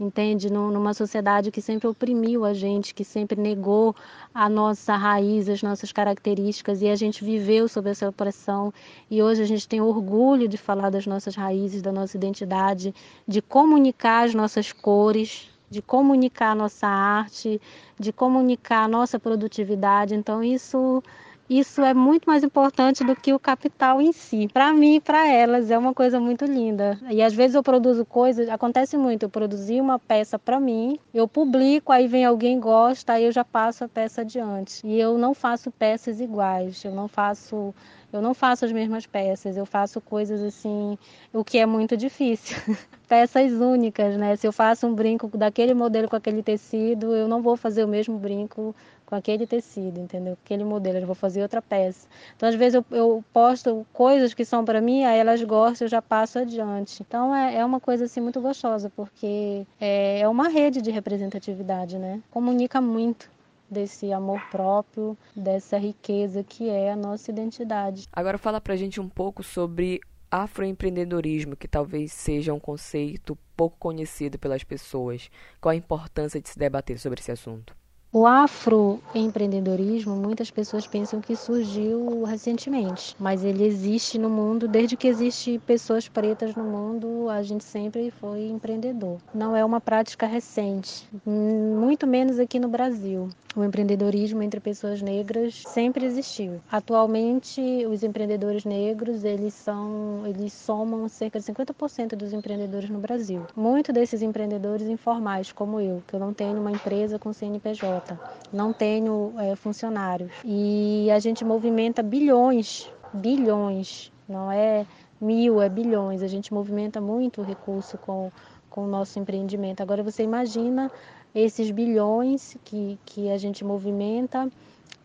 entende? 0.00 0.48
Numa 0.48 0.94
sociedade 0.94 1.50
que 1.50 1.60
sempre 1.60 1.88
oprimiu 1.88 2.44
a 2.44 2.54
gente, 2.54 2.94
que 2.94 3.04
sempre 3.04 3.40
negou 3.40 3.96
a 4.32 4.48
nossa 4.48 4.94
raiz, 4.96 5.48
as 5.48 5.60
nossas 5.60 5.90
características, 5.90 6.82
e 6.82 6.88
a 6.88 6.94
gente 6.94 7.24
viveu 7.24 7.66
sob 7.66 7.90
essa 7.90 8.08
opressão. 8.08 8.72
E 9.10 9.20
hoje 9.20 9.42
a 9.42 9.44
gente 9.44 9.66
tem 9.66 9.80
orgulho 9.80 10.46
de 10.46 10.56
falar 10.56 10.90
das 10.90 11.04
nossas 11.04 11.34
raízes, 11.34 11.82
da 11.82 11.90
nossa 11.90 12.16
identidade, 12.16 12.94
de 13.26 13.42
comunicar 13.42 14.24
as 14.24 14.34
nossas 14.34 14.72
cores, 14.72 15.50
de 15.70 15.82
comunicar 15.82 16.52
a 16.52 16.54
nossa 16.54 16.86
arte, 16.86 17.60
de 17.98 18.12
comunicar 18.12 18.84
a 18.84 18.88
nossa 18.88 19.18
produtividade. 19.18 20.14
Então, 20.14 20.42
isso 20.42 21.02
isso 21.48 21.80
é 21.80 21.94
muito 21.94 22.26
mais 22.26 22.44
importante 22.44 23.02
do 23.02 23.16
que 23.16 23.32
o 23.32 23.38
capital 23.38 24.02
em 24.02 24.12
si. 24.12 24.48
Para 24.52 24.70
mim 24.74 24.96
e 24.96 25.00
para 25.00 25.26
elas 25.26 25.70
é 25.70 25.78
uma 25.78 25.94
coisa 25.94 26.20
muito 26.20 26.44
linda. 26.44 26.98
E 27.10 27.22
às 27.22 27.32
vezes 27.32 27.54
eu 27.54 27.62
produzo 27.62 28.04
coisas, 28.04 28.50
acontece 28.50 28.98
muito, 28.98 29.22
eu 29.22 29.30
produzi 29.30 29.80
uma 29.80 29.98
peça 29.98 30.38
para 30.38 30.60
mim, 30.60 30.98
eu 31.14 31.26
publico, 31.26 31.90
aí 31.90 32.06
vem 32.06 32.24
alguém 32.26 32.60
gosta, 32.60 33.14
aí 33.14 33.24
eu 33.24 33.32
já 33.32 33.44
passo 33.44 33.84
a 33.84 33.88
peça 33.88 34.20
adiante. 34.20 34.86
E 34.86 35.00
eu 35.00 35.16
não 35.16 35.32
faço 35.32 35.70
peças 35.70 36.20
iguais, 36.20 36.84
eu 36.84 36.94
não 36.94 37.08
faço 37.08 37.74
eu 38.12 38.22
não 38.22 38.34
faço 38.34 38.64
as 38.64 38.72
mesmas 38.72 39.06
peças, 39.06 39.56
eu 39.56 39.66
faço 39.66 40.00
coisas 40.00 40.42
assim, 40.42 40.98
o 41.32 41.44
que 41.44 41.58
é 41.58 41.66
muito 41.66 41.96
difícil. 41.96 42.56
peças 43.08 43.52
únicas, 43.52 44.16
né? 44.16 44.36
Se 44.36 44.46
eu 44.46 44.52
faço 44.52 44.86
um 44.86 44.94
brinco 44.94 45.28
daquele 45.36 45.74
modelo 45.74 46.08
com 46.08 46.16
aquele 46.16 46.42
tecido, 46.42 47.14
eu 47.14 47.28
não 47.28 47.42
vou 47.42 47.56
fazer 47.56 47.84
o 47.84 47.88
mesmo 47.88 48.18
brinco 48.18 48.74
com 49.06 49.14
aquele 49.14 49.46
tecido, 49.46 49.98
entendeu? 49.98 50.36
Aquele 50.44 50.64
modelo, 50.64 50.98
eu 50.98 51.06
vou 51.06 51.14
fazer 51.14 51.40
outra 51.40 51.62
peça. 51.62 52.06
Então, 52.36 52.46
às 52.46 52.54
vezes, 52.54 52.74
eu, 52.74 52.84
eu 52.90 53.24
posto 53.32 53.86
coisas 53.92 54.34
que 54.34 54.44
são 54.44 54.64
para 54.64 54.82
mim, 54.82 55.04
aí 55.04 55.18
elas 55.18 55.42
gostam, 55.42 55.86
eu 55.86 55.90
já 55.90 56.02
passo 56.02 56.38
adiante. 56.38 57.02
Então, 57.02 57.34
é, 57.34 57.56
é 57.56 57.64
uma 57.64 57.80
coisa, 57.80 58.04
assim, 58.04 58.20
muito 58.20 58.40
gostosa, 58.40 58.92
porque 58.94 59.66
é, 59.80 60.20
é 60.20 60.28
uma 60.28 60.48
rede 60.48 60.82
de 60.82 60.90
representatividade, 60.90 61.98
né? 61.98 62.20
Comunica 62.30 62.82
muito 62.82 63.30
desse 63.70 64.12
amor 64.12 64.40
próprio, 64.50 65.16
dessa 65.34 65.78
riqueza 65.78 66.42
que 66.42 66.68
é 66.68 66.92
a 66.92 66.96
nossa 66.96 67.30
identidade. 67.30 68.06
Agora 68.12 68.38
fala 68.38 68.60
pra 68.60 68.76
gente 68.76 69.00
um 69.00 69.08
pouco 69.08 69.42
sobre 69.42 70.00
afroempreendedorismo, 70.30 71.56
que 71.56 71.66
talvez 71.66 72.12
seja 72.12 72.52
um 72.52 72.60
conceito 72.60 73.36
pouco 73.56 73.76
conhecido 73.78 74.38
pelas 74.38 74.62
pessoas. 74.62 75.30
Qual 75.60 75.72
a 75.72 75.76
importância 75.76 76.40
de 76.40 76.48
se 76.48 76.58
debater 76.58 76.98
sobre 76.98 77.20
esse 77.20 77.32
assunto? 77.32 77.74
O 78.10 78.26
afroempreendedorismo, 78.26 80.16
muitas 80.16 80.50
pessoas 80.50 80.86
pensam 80.86 81.20
que 81.20 81.36
surgiu 81.36 82.22
recentemente, 82.22 83.14
mas 83.20 83.44
ele 83.44 83.62
existe 83.62 84.18
no 84.18 84.30
mundo 84.30 84.66
desde 84.66 84.96
que 84.96 85.06
existe 85.06 85.60
pessoas 85.66 86.08
pretas 86.08 86.54
no 86.54 86.64
mundo, 86.64 87.28
a 87.28 87.42
gente 87.42 87.64
sempre 87.64 88.10
foi 88.12 88.46
empreendedor. 88.46 89.18
Não 89.34 89.54
é 89.54 89.62
uma 89.62 89.78
prática 89.78 90.26
recente, 90.26 91.06
muito 91.26 92.06
menos 92.06 92.38
aqui 92.38 92.58
no 92.58 92.68
Brasil. 92.68 93.28
O 93.58 93.64
empreendedorismo 93.64 94.40
entre 94.40 94.60
pessoas 94.60 95.02
negras 95.02 95.64
sempre 95.66 96.06
existiu. 96.06 96.60
Atualmente, 96.70 97.60
os 97.90 98.04
empreendedores 98.04 98.64
negros, 98.64 99.24
eles 99.24 99.52
são, 99.52 100.22
eles 100.24 100.52
somam 100.52 101.08
cerca 101.08 101.40
de 101.40 101.46
50% 101.46 102.14
dos 102.14 102.32
empreendedores 102.32 102.88
no 102.88 103.00
Brasil. 103.00 103.44
Muitos 103.56 103.92
desses 103.92 104.22
empreendedores 104.22 104.86
informais, 104.86 105.50
como 105.50 105.80
eu, 105.80 106.00
que 106.06 106.14
eu 106.14 106.20
não 106.20 106.32
tenho 106.32 106.56
uma 106.60 106.70
empresa 106.70 107.18
com 107.18 107.32
CNPJ, 107.32 108.16
não 108.52 108.72
tenho 108.72 109.34
é, 109.36 109.56
funcionários. 109.56 110.30
E 110.44 111.10
a 111.10 111.18
gente 111.18 111.44
movimenta 111.44 112.00
bilhões, 112.00 112.88
bilhões, 113.12 114.12
não 114.28 114.52
é 114.52 114.86
mil, 115.20 115.60
é 115.60 115.68
bilhões. 115.68 116.22
A 116.22 116.28
gente 116.28 116.54
movimenta 116.54 117.00
muito 117.00 117.42
recurso 117.42 117.98
com, 117.98 118.30
com 118.70 118.84
o 118.84 118.86
nosso 118.86 119.18
empreendimento. 119.18 119.82
Agora 119.82 120.00
você 120.00 120.22
imagina 120.22 120.92
esses 121.34 121.70
bilhões 121.70 122.56
que, 122.64 122.98
que 123.04 123.30
a 123.30 123.38
gente 123.38 123.64
movimenta 123.64 124.50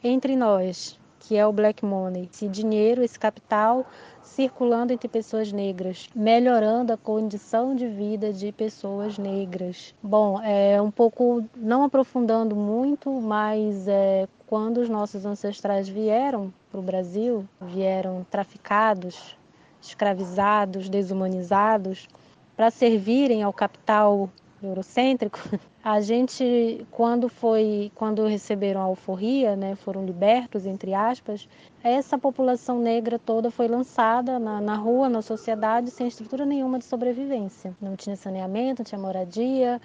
entre 0.03 0.35
nós, 0.35 0.99
que 1.19 1.37
é 1.37 1.45
o 1.45 1.53
black 1.53 1.85
money. 1.85 2.29
Esse 2.31 2.47
dinheiro, 2.47 3.03
esse 3.03 3.17
capital 3.17 3.85
circulando 4.21 4.91
entre 4.91 5.07
pessoas 5.07 5.51
negras, 5.51 6.09
melhorando 6.15 6.91
a 6.91 6.97
condição 6.97 7.75
de 7.75 7.87
vida 7.87 8.33
de 8.33 8.51
pessoas 8.51 9.17
negras. 9.17 9.93
Bom, 10.01 10.41
é 10.41 10.81
um 10.81 10.89
pouco, 10.89 11.43
não 11.55 11.83
aprofundando 11.83 12.55
muito, 12.55 13.11
mas 13.21 13.87
é, 13.87 14.27
quando 14.47 14.79
os 14.79 14.89
nossos 14.89 15.25
ancestrais 15.25 15.87
vieram 15.87 16.51
para 16.71 16.79
o 16.79 16.83
Brasil, 16.83 17.47
vieram 17.61 18.25
traficados, 18.29 19.37
escravizados, 19.81 20.89
desumanizados, 20.89 22.07
para 22.55 22.71
servirem 22.71 23.43
ao 23.43 23.53
capital 23.53 24.29
eurocêntrico, 24.67 25.39
a 25.83 26.01
gente 26.01 26.85
quando 26.91 27.29
foi 27.29 27.91
quando 27.95 28.25
receberam 28.25 28.81
a 28.81 28.85
alforria, 28.85 29.55
né, 29.55 29.75
foram 29.75 30.05
libertos 30.05 30.65
entre 30.65 30.93
aspas, 30.93 31.47
essa 31.83 32.17
população 32.17 32.79
negra 32.79 33.19
toda 33.19 33.51
foi 33.51 33.67
lançada 33.67 34.39
na, 34.39 34.61
na 34.61 34.75
rua, 34.75 35.09
na 35.09 35.21
sociedade, 35.21 35.91
sem 35.91 36.07
estrutura 36.07 36.45
nenhuma 36.45 36.79
de 36.79 36.85
sobrevivência. 36.85 37.75
Não 37.81 37.95
tinha 37.95 38.15
saneamento, 38.15 38.79
não 38.79 38.85
tinha 38.85 39.01
moradia, 39.01 39.81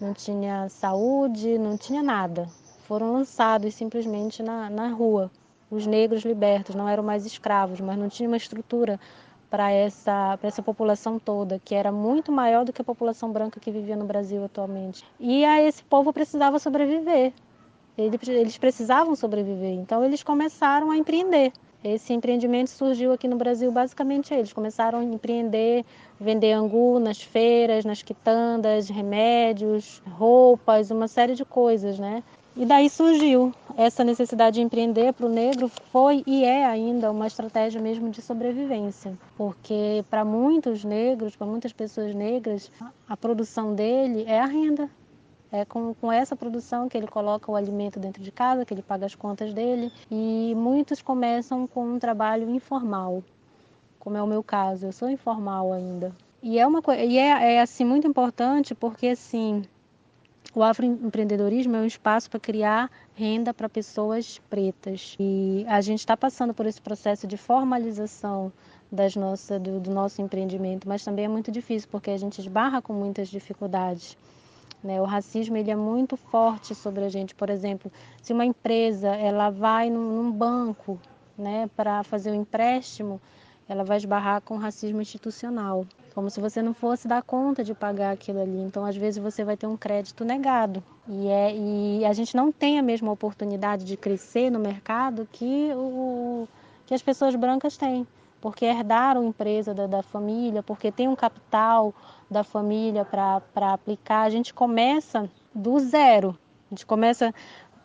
não 0.00 0.12
tinha 0.12 0.68
saúde, 0.68 1.58
não 1.58 1.76
tinha 1.76 2.02
nada. 2.02 2.48
Foram 2.86 3.12
lançados 3.12 3.74
simplesmente 3.74 4.42
na, 4.42 4.68
na 4.70 4.88
rua. 4.88 5.30
Os 5.70 5.86
negros 5.86 6.24
libertos 6.24 6.74
não 6.74 6.88
eram 6.88 7.02
mais 7.02 7.26
escravos, 7.26 7.80
mas 7.80 7.98
não 7.98 8.08
tinha 8.08 8.28
uma 8.28 8.36
estrutura 8.36 9.00
para 9.50 9.70
essa, 9.70 10.38
essa 10.42 10.62
população 10.62 11.18
toda, 11.18 11.60
que 11.64 11.74
era 11.74 11.92
muito 11.92 12.32
maior 12.32 12.64
do 12.64 12.72
que 12.72 12.82
a 12.82 12.84
população 12.84 13.30
branca 13.30 13.60
que 13.60 13.70
vivia 13.70 13.96
no 13.96 14.04
Brasil 14.04 14.44
atualmente. 14.44 15.04
E 15.18 15.44
a 15.44 15.62
esse 15.62 15.82
povo 15.84 16.12
precisava 16.12 16.58
sobreviver. 16.58 17.32
Eles 17.96 18.58
precisavam 18.58 19.16
sobreviver, 19.16 19.72
então 19.72 20.04
eles 20.04 20.22
começaram 20.22 20.90
a 20.90 20.98
empreender. 20.98 21.52
Esse 21.82 22.12
empreendimento 22.12 22.68
surgiu 22.68 23.12
aqui 23.12 23.28
no 23.28 23.36
Brasil 23.36 23.70
basicamente 23.70 24.34
eles 24.34 24.52
começaram 24.52 24.98
a 24.98 25.04
empreender, 25.04 25.84
vender 26.18 26.52
angu 26.52 26.98
nas 26.98 27.22
feiras, 27.22 27.84
nas 27.84 28.02
quitandas, 28.02 28.88
remédios, 28.88 30.02
roupas, 30.10 30.90
uma 30.90 31.06
série 31.06 31.34
de 31.34 31.44
coisas, 31.44 31.98
né? 31.98 32.24
E 32.56 32.64
daí 32.64 32.88
surgiu 32.88 33.52
essa 33.76 34.02
necessidade 34.02 34.54
de 34.54 34.62
empreender 34.62 35.12
para 35.12 35.26
o 35.26 35.28
negro 35.28 35.68
foi 35.92 36.24
e 36.26 36.42
é 36.42 36.64
ainda 36.64 37.10
uma 37.10 37.26
estratégia 37.26 37.78
mesmo 37.78 38.08
de 38.08 38.22
sobrevivência, 38.22 39.12
porque 39.36 40.02
para 40.08 40.24
muitos 40.24 40.82
negros, 40.82 41.36
para 41.36 41.46
muitas 41.46 41.74
pessoas 41.74 42.14
negras, 42.14 42.72
a 43.06 43.14
produção 43.14 43.74
dele 43.74 44.24
é 44.26 44.40
a 44.40 44.46
renda. 44.46 44.88
É 45.52 45.66
com, 45.66 45.94
com 45.94 46.10
essa 46.10 46.34
produção 46.34 46.88
que 46.88 46.96
ele 46.96 47.06
coloca 47.06 47.52
o 47.52 47.56
alimento 47.56 48.00
dentro 48.00 48.22
de 48.22 48.32
casa, 48.32 48.64
que 48.64 48.72
ele 48.72 48.82
paga 48.82 49.04
as 49.04 49.14
contas 49.14 49.52
dele, 49.52 49.92
e 50.10 50.54
muitos 50.56 51.02
começam 51.02 51.66
com 51.66 51.86
um 51.86 51.98
trabalho 51.98 52.48
informal, 52.48 53.22
como 53.98 54.16
é 54.16 54.22
o 54.22 54.26
meu 54.26 54.42
caso. 54.42 54.86
Eu 54.86 54.92
sou 54.92 55.10
informal 55.10 55.74
ainda. 55.74 56.10
E 56.42 56.58
é 56.58 56.66
uma 56.66 56.82
e 56.98 57.18
é, 57.18 57.54
é 57.54 57.60
assim 57.60 57.84
muito 57.84 58.06
importante 58.06 58.74
porque 58.74 59.08
assim 59.08 59.62
o 60.56 60.62
afroempreendedorismo 60.62 61.76
é 61.76 61.80
um 61.80 61.84
espaço 61.84 62.30
para 62.30 62.40
criar 62.40 62.90
renda 63.14 63.52
para 63.52 63.68
pessoas 63.68 64.40
pretas. 64.48 65.14
E 65.20 65.66
a 65.68 65.82
gente 65.82 65.98
está 65.98 66.16
passando 66.16 66.54
por 66.54 66.64
esse 66.64 66.80
processo 66.80 67.26
de 67.26 67.36
formalização 67.36 68.50
das 68.90 69.12
do, 69.60 69.78
do, 69.80 69.90
nosso 69.90 70.22
empreendimento, 70.22 70.88
mas 70.88 71.04
também 71.04 71.26
é 71.26 71.28
muito 71.28 71.52
difícil 71.52 71.90
porque 71.92 72.10
a 72.10 72.16
gente 72.16 72.40
esbarra 72.40 72.80
com 72.80 72.94
muitas 72.94 73.28
dificuldades. 73.28 74.16
Né? 74.82 74.98
O 74.98 75.04
racismo 75.04 75.58
ele 75.58 75.70
é 75.70 75.76
muito 75.76 76.16
forte 76.16 76.74
sobre 76.74 77.04
a 77.04 77.10
gente. 77.10 77.34
Por 77.34 77.50
exemplo, 77.50 77.92
se 78.22 78.32
uma 78.32 78.46
empresa 78.46 79.08
ela 79.14 79.50
vai 79.50 79.90
num, 79.90 80.22
num 80.22 80.32
banco 80.32 80.98
né, 81.36 81.68
para 81.76 82.02
fazer 82.02 82.30
um 82.30 82.34
empréstimo, 82.34 83.20
ela 83.68 83.84
vai 83.84 83.98
esbarrar 83.98 84.40
com 84.40 84.56
racismo 84.56 85.02
institucional 85.02 85.84
como 86.16 86.30
se 86.30 86.40
você 86.40 86.62
não 86.62 86.72
fosse 86.72 87.06
dar 87.06 87.22
conta 87.22 87.62
de 87.62 87.74
pagar 87.74 88.10
aquilo 88.10 88.40
ali. 88.40 88.58
Então, 88.62 88.86
às 88.86 88.96
vezes, 88.96 89.22
você 89.22 89.44
vai 89.44 89.54
ter 89.54 89.66
um 89.66 89.76
crédito 89.76 90.24
negado. 90.24 90.82
E, 91.06 91.28
é, 91.28 91.54
e 91.54 92.06
a 92.06 92.12
gente 92.14 92.34
não 92.34 92.50
tem 92.50 92.78
a 92.78 92.82
mesma 92.82 93.12
oportunidade 93.12 93.84
de 93.84 93.98
crescer 93.98 94.48
no 94.48 94.58
mercado 94.58 95.28
que, 95.30 95.70
o, 95.74 96.48
que 96.86 96.94
as 96.94 97.02
pessoas 97.02 97.36
brancas 97.36 97.76
têm. 97.76 98.06
Porque 98.40 98.64
herdaram 98.64 99.26
empresa 99.26 99.74
da, 99.74 99.86
da 99.86 100.02
família, 100.02 100.62
porque 100.62 100.90
tem 100.90 101.06
um 101.06 101.14
capital 101.14 101.92
da 102.30 102.42
família 102.42 103.04
para 103.04 103.74
aplicar. 103.74 104.22
A 104.22 104.30
gente 104.30 104.54
começa 104.54 105.28
do 105.54 105.78
zero. 105.80 106.30
A 106.70 106.74
gente 106.74 106.86
começa 106.86 107.34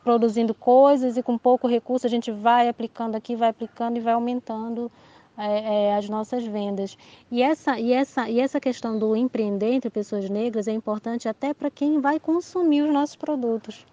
produzindo 0.06 0.54
coisas 0.54 1.18
e 1.18 1.22
com 1.22 1.38
pouco 1.38 1.68
recurso 1.68 2.08
a 2.08 2.10
gente 2.10 2.32
vai 2.32 2.70
aplicando 2.70 3.16
aqui, 3.16 3.36
vai 3.36 3.50
aplicando 3.50 3.98
e 3.98 4.00
vai 4.00 4.14
aumentando 4.14 4.90
é, 5.38 5.88
é, 5.88 5.96
as 5.96 6.10
nossas 6.10 6.46
vendas. 6.46 6.98
E 7.32 7.42
essa, 7.42 7.80
e, 7.80 7.94
essa, 7.94 8.30
e 8.30 8.40
essa 8.40 8.60
questão 8.60 8.98
do 8.98 9.16
empreender 9.16 9.74
entre 9.74 9.90
pessoas 9.90 10.30
negras 10.30 10.68
é 10.68 10.72
importante 10.72 11.28
até 11.28 11.54
para 11.54 11.70
quem 11.70 12.00
vai 12.00 12.20
consumir 12.20 12.82
os 12.84 12.94
nossos 12.94 13.16
produtos. 13.16 13.86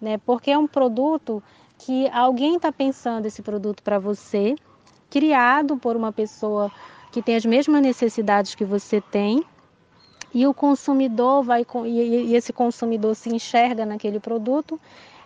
Né? 0.00 0.18
Porque 0.18 0.50
é 0.50 0.58
um 0.58 0.66
produto 0.66 1.42
que 1.78 2.08
alguém 2.08 2.56
está 2.56 2.72
pensando 2.72 3.26
esse 3.26 3.42
produto 3.42 3.82
para 3.82 3.98
você, 3.98 4.54
criado 5.10 5.76
por 5.76 5.96
uma 5.96 6.12
pessoa 6.12 6.70
que 7.10 7.22
tem 7.22 7.36
as 7.36 7.44
mesmas 7.44 7.82
necessidades 7.82 8.54
que 8.54 8.64
você 8.64 9.00
tem, 9.00 9.44
e 10.34 10.46
o 10.46 10.54
consumidor 10.54 11.42
vai 11.42 11.66
e 11.84 12.34
esse 12.34 12.52
consumidor 12.52 13.14
se 13.14 13.28
enxerga 13.28 13.84
naquele 13.84 14.18
produto 14.18 14.80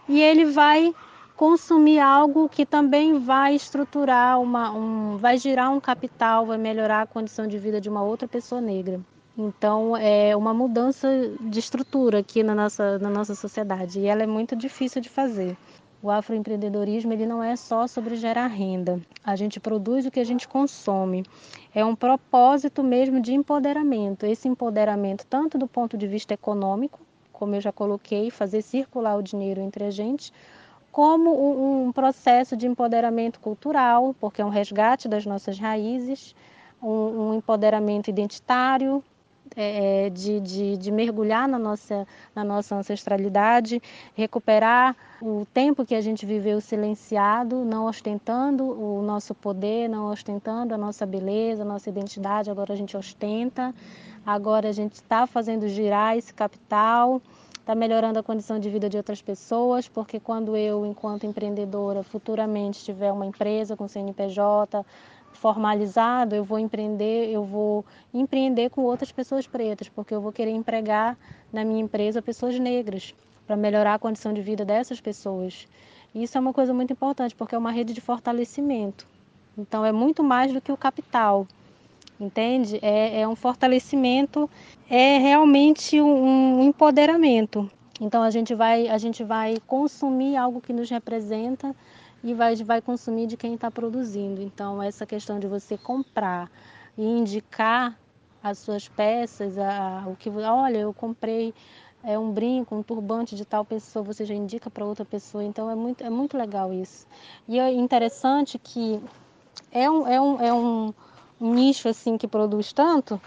e 0.09 0.21
ele 0.21 0.45
vai 0.45 0.93
consumir 1.37 2.01
algo 2.01 2.49
que 2.49 2.65
também 2.65 3.19
vai 3.19 3.55
estruturar 3.55 4.41
uma, 4.41 4.73
um, 4.73 5.19
vai 5.19 5.37
girar 5.37 5.71
um 5.71 5.79
capital, 5.79 6.47
vai 6.47 6.57
melhorar 6.57 7.03
a 7.03 7.07
condição 7.07 7.47
de 7.47 7.59
vida 7.59 7.81
de 7.81 7.89
uma 7.89 8.03
outra 8.03 8.27
pessoa 8.27 8.61
negra. 8.61 9.01
Então 9.37 9.95
é 9.95 10.35
uma 10.35 10.55
mudança 10.55 11.09
de 11.41 11.59
estrutura 11.59 12.21
aqui 12.21 12.43
na 12.43 12.55
nossa, 12.55 12.99
na 12.99 13.11
nossa 13.11 13.35
sociedade 13.35 14.01
e 14.01 14.07
ela 14.07 14.23
é 14.23 14.27
muito 14.27 14.57
difícil 14.57 15.03
de 15.03 15.11
fazer. 15.11 15.55
O 16.03 16.11
afroempreendedorismo 16.11 17.13
ele 17.13 17.27
não 17.27 17.43
é 17.43 17.55
só 17.55 17.87
sobre 17.87 18.17
gerar 18.17 18.47
renda. 18.47 18.99
A 19.23 19.37
gente 19.37 19.61
produz 19.61 20.07
o 20.07 20.11
que 20.11 20.21
a 20.21 20.25
gente 20.25 20.49
consome. 20.49 21.25
É 21.75 21.85
um 21.85 21.95
propósito 21.95 22.83
mesmo 22.83 23.21
de 23.21 23.35
empoderamento. 23.35 24.25
Esse 24.25 24.49
empoderamento 24.49 25.27
tanto 25.27 25.59
do 25.59 25.67
ponto 25.67 25.99
de 25.99 26.07
vista 26.07 26.33
econômico, 26.33 27.01
como 27.33 27.55
eu 27.55 27.61
já 27.61 27.73
coloquei, 27.73 28.31
fazer 28.31 28.63
circular 28.63 29.17
o 29.17 29.23
dinheiro 29.23 29.61
entre 29.61 29.85
a 29.85 29.91
gente, 29.91 30.33
como 30.97 31.85
um, 31.85 31.93
processo 31.93 32.57
de 32.57 32.67
empoderamento 32.67 33.39
cultural, 33.39 34.17
porque 34.19 34.41
é 34.41 34.45
um 34.47 34.49
resgate 34.49 35.07
das 35.07 35.27
nossas 35.27 35.59
raízes, 35.59 36.35
um, 36.83 36.89
um 36.89 37.35
empoderamento 37.35 38.09
identitário, 38.09 39.05
é, 39.55 40.09
de, 40.09 40.41
de, 40.41 40.77
de, 40.79 40.91
mergulhar 40.91 41.47
na 41.47 41.59
nossa, 41.59 42.09
na 42.35 42.43
nossa 42.43 42.77
ancestralidade, 42.77 43.83
recuperar 44.15 44.97
o 45.21 45.47
tempo 45.53 45.85
que 45.85 45.95
a 45.95 46.01
gente 46.01 46.25
viveu 46.25 46.63
silenciado, 46.63 47.63
não 47.63 47.85
ostentando 47.85 48.65
o 48.65 49.03
nosso 49.03 49.35
poder, 49.35 49.91
não 49.91 50.11
ostentando 50.11 50.73
a 50.73 50.79
nossa 50.79 51.05
beleza, 51.05 51.61
a 51.61 51.67
nossa 51.67 51.91
identidade, 51.91 52.51
agora 52.51 52.73
a 52.73 52.77
gente 52.77 52.97
ostenta, 52.97 53.75
agora 54.25 54.71
a 54.71 54.73
gente 54.73 54.95
está 54.95 55.27
fazendo 55.27 55.69
girar 55.69 56.17
esse 56.17 56.33
capital 56.33 57.21
está 57.67 57.75
melhorando 57.75 58.17
a 58.17 58.23
condição 58.23 58.61
de 58.61 58.71
vida 58.71 58.89
de 58.89 58.97
outras 58.97 59.21
pessoas, 59.21 59.89
porque 59.89 60.21
quando 60.21 60.57
eu, 60.57 60.87
enquanto 60.87 61.27
empreendedora, 61.27 62.05
futuramente 62.05 62.85
tiver 62.85 63.11
uma 63.11 63.27
empresa 63.27 63.77
com 63.77 63.89
CNPJ 63.89 64.87
formalizado, 65.33 66.37
eu 66.37 66.45
vou 66.45 66.61
empreender, 66.61 67.29
eu 67.29 67.43
vou 67.43 67.85
empreender 68.15 68.71
com 68.71 68.83
outras 68.83 69.11
pessoas 69.11 69.49
pretas, 69.49 69.89
porque 69.89 70.15
eu 70.15 70.21
vou 70.21 70.31
querer 70.31 70.53
empregar 70.53 71.19
na 71.53 71.65
minha 71.65 71.81
empresa 71.81 72.23
pessoas 72.23 72.57
negras 72.57 73.13
para 73.49 73.57
melhorar 73.57 73.95
a 73.95 73.99
condição 73.99 74.33
de 74.33 74.41
vida 74.41 74.65
dessas 74.65 75.01
pessoas. 75.01 75.67
Isso 76.15 76.39
é 76.39 76.41
uma 76.41 76.53
coisa 76.53 76.73
muito 76.73 76.93
importante, 76.93 77.35
porque 77.35 77.57
é 77.57 77.59
uma 77.59 77.73
rede 77.73 77.93
de 77.93 78.01
fortalecimento. 78.01 79.09
Então 79.59 79.85
é 79.85 79.91
muito 79.91 80.23
mais 80.23 80.53
do 80.53 80.61
que 80.61 80.71
o 80.71 80.77
capital 80.77 81.45
entende? 82.19 82.79
É, 82.83 83.21
é 83.21 83.29
um 83.29 83.37
fortalecimento, 83.37 84.49
é 84.89 85.19
realmente 85.19 86.01
um, 86.01 86.63
empoderamento. 86.63 87.71
Então 88.01 88.23
a 88.23 88.31
gente 88.31 88.55
vai 88.55 88.89
a 88.89 88.99
gente 88.99 89.25
vai 89.25 89.57
consumir 89.67 90.37
algo 90.37 90.61
que 90.61 90.73
nos 90.73 90.91
representa 90.91 91.75
e 92.23 92.35
vai 92.35 92.55
vai 92.57 92.81
consumir 92.81 93.27
de 93.27 93.37
quem 93.37 93.55
está 93.55 93.71
produzindo. 93.71 94.43
Então 94.43 94.83
essa 94.83 95.07
questão 95.07 95.39
de 95.39 95.47
você 95.47 95.79
comprar 95.79 96.51
e 96.97 97.05
indicar 97.05 97.99
as 98.43 98.59
suas 98.59 98.87
peças, 98.87 99.59
a, 99.59 100.05
o 100.07 100.15
que 100.17 100.31
olha 100.31 100.79
eu 100.79 100.93
comprei 100.95 101.55
é 102.05 102.17
um 102.19 102.31
brinco, 102.31 102.77
um 102.77 102.83
turbante 102.83 103.35
de 103.35 103.45
tal 103.45 103.65
pessoa, 103.65 104.03
você 104.03 104.25
já 104.25 104.35
indica 104.35 104.71
para 104.71 104.85
outra 104.85 105.05
pessoa. 105.05 105.43
Então 105.43 105.71
é 105.71 105.75
muito 105.75 106.05
é 106.05 106.11
muito 106.11 106.37
legal 106.37 106.73
isso. 106.73 107.07
E 107.49 107.59
é 107.59 107.73
interessante 107.73 108.59
que 108.59 109.01
é 109.73 109.91
um, 109.91 110.07
é 110.07 110.21
um, 110.21 110.41
é 110.41 110.53
um 110.53 110.95
um 111.41 111.55
nicho 111.55 111.89
assim 111.89 112.17
que 112.17 112.27
produz 112.27 112.73
tanto, 112.73 113.21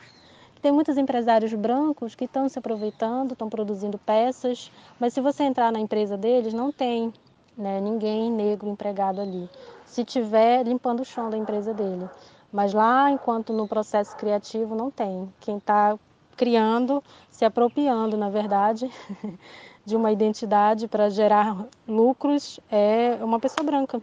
tem 0.62 0.72
muitos 0.74 0.98
empresários 0.98 1.54
brancos 1.54 2.15
que 2.15 2.26
estão 2.26 2.50
se 2.50 2.60
aproveitando, 2.60 3.32
estão 3.32 3.50
produzindo 3.50 3.98
peças, 3.98 4.69
mas 5.00 5.13
se 5.13 5.22
você 5.22 5.43
entrar 5.43 5.72
na 5.72 5.80
empresa 5.80 6.17
deles, 6.17 6.54
não 6.54 6.69
tem 6.69 7.13
né, 7.58 7.80
ninguém 7.80 8.30
negro 8.30 8.69
empregado 8.69 9.22
ali. 9.22 9.50
Se 9.86 10.04
tiver, 10.04 10.63
limpando 10.63 11.00
o 11.00 11.06
chão 11.06 11.30
da 11.30 11.38
empresa 11.38 11.74
dele. 11.74 12.10
Mas 12.52 12.74
lá, 12.74 13.10
enquanto 13.10 13.54
no 13.54 13.67
processo 13.67 14.15
criativo, 14.17 14.76
não 14.76 14.91
tem. 14.91 15.32
Quem 15.39 15.58
está 15.58 15.98
criando, 16.36 17.02
se 17.30 17.45
apropriando, 17.45 18.17
na 18.17 18.30
verdade, 18.30 18.91
de 19.86 19.95
uma 19.95 20.12
identidade 20.12 20.88
para 20.88 21.10
gerar 21.10 21.65
lucros 21.88 22.60
é 22.69 23.17
uma 23.22 23.39
pessoa 23.39 23.65
branca. 23.65 24.02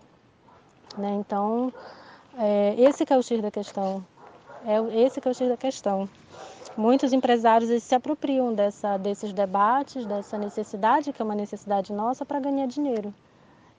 Né? 0.96 1.14
Então, 1.14 1.72
é, 2.38 2.74
esse 2.78 3.04
é 3.08 3.16
o 3.16 3.22
X 3.22 3.40
da 3.40 3.50
questão. 3.50 4.04
É 4.64 5.02
esse 5.02 5.20
é 5.24 5.30
o 5.30 5.34
X 5.34 5.48
da 5.48 5.56
questão. 5.56 6.08
Muitos 6.76 7.12
empresários 7.12 7.82
se 7.82 7.94
apropriam 7.94 8.52
dessa, 8.52 8.98
desses 8.98 9.32
debates, 9.32 10.04
dessa 10.04 10.36
necessidade, 10.36 11.12
que 11.12 11.22
é 11.22 11.24
uma 11.24 11.34
necessidade 11.34 11.92
nossa, 11.92 12.24
para 12.26 12.38
ganhar 12.38 12.66
dinheiro. 12.66 13.14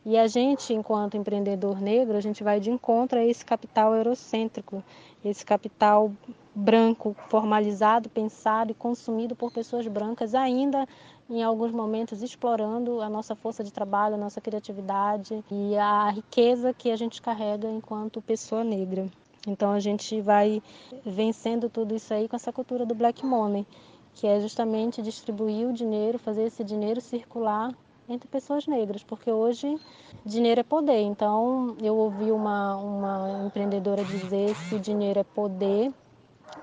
E 0.04 0.18
a 0.18 0.26
gente, 0.26 0.74
enquanto 0.74 1.18
empreendedor 1.18 1.82
negro, 1.82 2.18
a 2.18 2.22
gente 2.22 2.44
vai 2.44 2.60
de 2.60 2.72
encontro 2.72 3.20
a 3.20 3.24
esse 3.26 3.44
capital 3.46 3.94
eurocêntrico, 3.94 4.82
esse 5.24 5.46
capital 5.46 6.12
branco, 6.56 7.16
formalizado, 7.28 8.10
pensado 8.10 8.72
e 8.72 8.74
consumido 8.74 9.36
por 9.36 9.52
pessoas 9.52 9.86
brancas, 9.88 10.34
ainda 10.34 10.88
em 11.30 11.44
alguns 11.44 11.72
momentos 11.72 12.24
explorando 12.24 13.02
a 13.02 13.10
nossa 13.10 13.36
força 13.36 13.64
de 13.64 13.72
trabalho, 13.72 14.16
a 14.16 14.18
nossa 14.18 14.40
criatividade 14.40 15.44
e 15.52 15.76
a 15.78 16.10
riqueza 16.10 16.74
que 16.74 16.90
a 16.90 16.96
gente 16.96 17.22
carrega 17.22 17.70
enquanto 17.70 18.22
pessoa 18.22 18.64
negra. 18.64 19.08
Então 19.46 19.72
a 19.72 19.80
gente 19.80 20.22
vai 20.22 20.62
vencendo 21.06 21.70
tudo 21.70 21.96
isso 21.96 22.14
aí 22.14 22.28
com 22.28 22.36
essa 22.36 22.52
cultura 22.52 22.86
do 22.86 22.96
black 22.96 23.26
money, 23.26 23.66
que 24.14 24.26
é 24.26 24.40
justamente 24.40 25.02
distribuir 25.02 25.68
o 25.68 25.74
dinheiro, 25.74 26.18
fazer 26.18 26.44
esse 26.44 26.64
dinheiro 26.64 27.02
circular 27.02 27.74
entre 28.10 28.28
pessoas 28.30 28.66
negras, 28.66 29.04
porque 29.04 29.30
hoje 29.30 29.78
dinheiro 30.26 30.62
é 30.62 30.64
poder. 30.64 31.02
Então 31.02 31.76
eu 31.82 31.96
ouvi 31.98 32.32
uma, 32.32 32.78
uma 32.78 33.46
empreendedora 33.46 34.04
dizer 34.04 34.56
se 34.56 34.80
dinheiro 34.80 35.20
é 35.20 35.24
poder, 35.24 35.94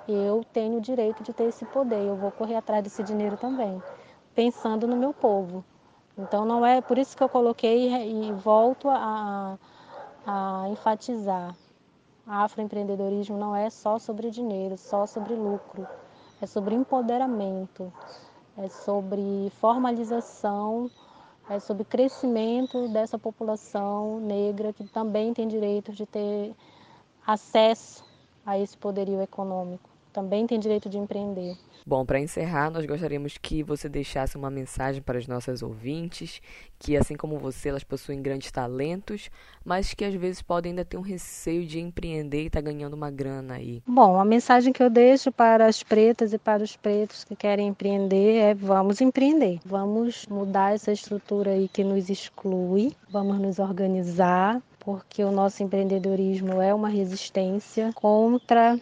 eu 0.09 0.43
tenho 0.53 0.79
o 0.79 0.81
direito 0.81 1.23
de 1.23 1.35
ter 1.35 1.45
esse 1.45 1.67
poder, 1.67 2.03
eu 2.03 2.17
vou 2.17 2.31
correr 2.33 2.57
atrás 2.57 2.83
desse 2.83 3.03
dinheiro 3.03 3.37
também 3.37 3.81
pensando 4.35 4.87
no 4.87 4.97
meu 4.97 5.13
povo. 5.13 5.65
Então 6.17 6.45
não 6.45 6.65
é 6.65 6.81
por 6.81 6.99
isso 6.99 7.17
que 7.17 7.23
eu 7.23 7.29
coloquei 7.29 7.89
e 7.89 8.33
volto 8.33 8.89
a, 8.89 9.59
a 10.27 10.69
enfatizar. 10.69 11.55
Afroempreendedorismo 12.27 13.37
não 13.37 13.55
é 13.55 13.69
só 13.69 13.99
sobre 13.99 14.31
dinheiro, 14.31 14.77
só 14.79 15.07
sobre 15.07 15.35
lucro. 15.35 15.87
É 16.41 16.47
sobre 16.47 16.75
empoderamento, 16.75 17.93
é 18.57 18.69
sobre 18.69 19.51
formalização, 19.61 20.91
é 21.49 21.59
sobre 21.59 21.85
crescimento 21.85 22.89
dessa 22.89 23.19
população 23.19 24.21
negra 24.21 24.73
que 24.73 24.85
também 24.85 25.33
tem 25.33 25.47
direito 25.47 25.93
de 25.93 26.07
ter 26.07 26.55
acesso 27.27 28.05
a 28.45 28.59
esse 28.59 28.77
poderio 28.77 29.21
econômico, 29.23 29.89
também 30.13 30.47
tem 30.47 30.59
direito 30.59 30.89
de 30.89 30.99
empreender. 30.99 31.57
Bom, 31.87 32.03
para 32.03 32.19
encerrar, 32.19 32.71
nós 32.71 32.87
gostaríamos 32.87 33.37
que 33.37 33.63
você 33.63 33.91
deixasse 33.91 34.39
uma 34.39 34.51
mensagem 34.51 35.03
para 35.03 35.19
as 35.19 35.27
nossas 35.27 35.63
ouvintes, 35.63 36.41
que 36.79 36.97
assim 36.97 37.15
como 37.15 37.39
você, 37.39 37.69
elas 37.69 37.85
possuem 37.85 38.23
grandes 38.23 38.51
talentos, 38.51 39.31
mas 39.63 39.93
que 39.93 40.03
às 40.03 40.15
vezes 40.15 40.41
podem 40.41 40.71
ainda 40.71 40.83
ter 40.83 40.97
um 40.97 41.03
receio 41.03 41.67
de 41.67 41.79
empreender 41.79 42.45
e 42.45 42.47
estar 42.47 42.63
tá 42.63 42.65
ganhando 42.65 42.95
uma 42.95 43.11
grana 43.11 43.57
aí. 43.57 43.83
Bom, 43.87 44.19
a 44.19 44.25
mensagem 44.25 44.73
que 44.73 44.83
eu 44.83 44.89
deixo 44.89 45.31
para 45.31 45.67
as 45.67 45.83
pretas 45.83 46.33
e 46.33 46.39
para 46.39 46.63
os 46.63 46.75
pretos 46.75 47.23
que 47.23 47.37
querem 47.37 47.69
empreender 47.69 48.37
é 48.39 48.55
vamos 48.55 49.03
empreender. 49.03 49.61
Vamos 49.63 50.25
mudar 50.27 50.75
essa 50.75 50.91
estrutura 50.91 51.51
aí 51.51 51.69
que 51.69 51.85
nos 51.85 52.09
exclui, 52.09 52.97
vamos 53.11 53.39
nos 53.39 53.59
organizar, 53.59 54.63
porque 54.81 55.23
o 55.23 55.31
nosso 55.31 55.63
empreendedorismo 55.63 56.63
é 56.63 56.73
uma 56.73 56.89
resistência 56.89 57.93
contra 57.93 58.81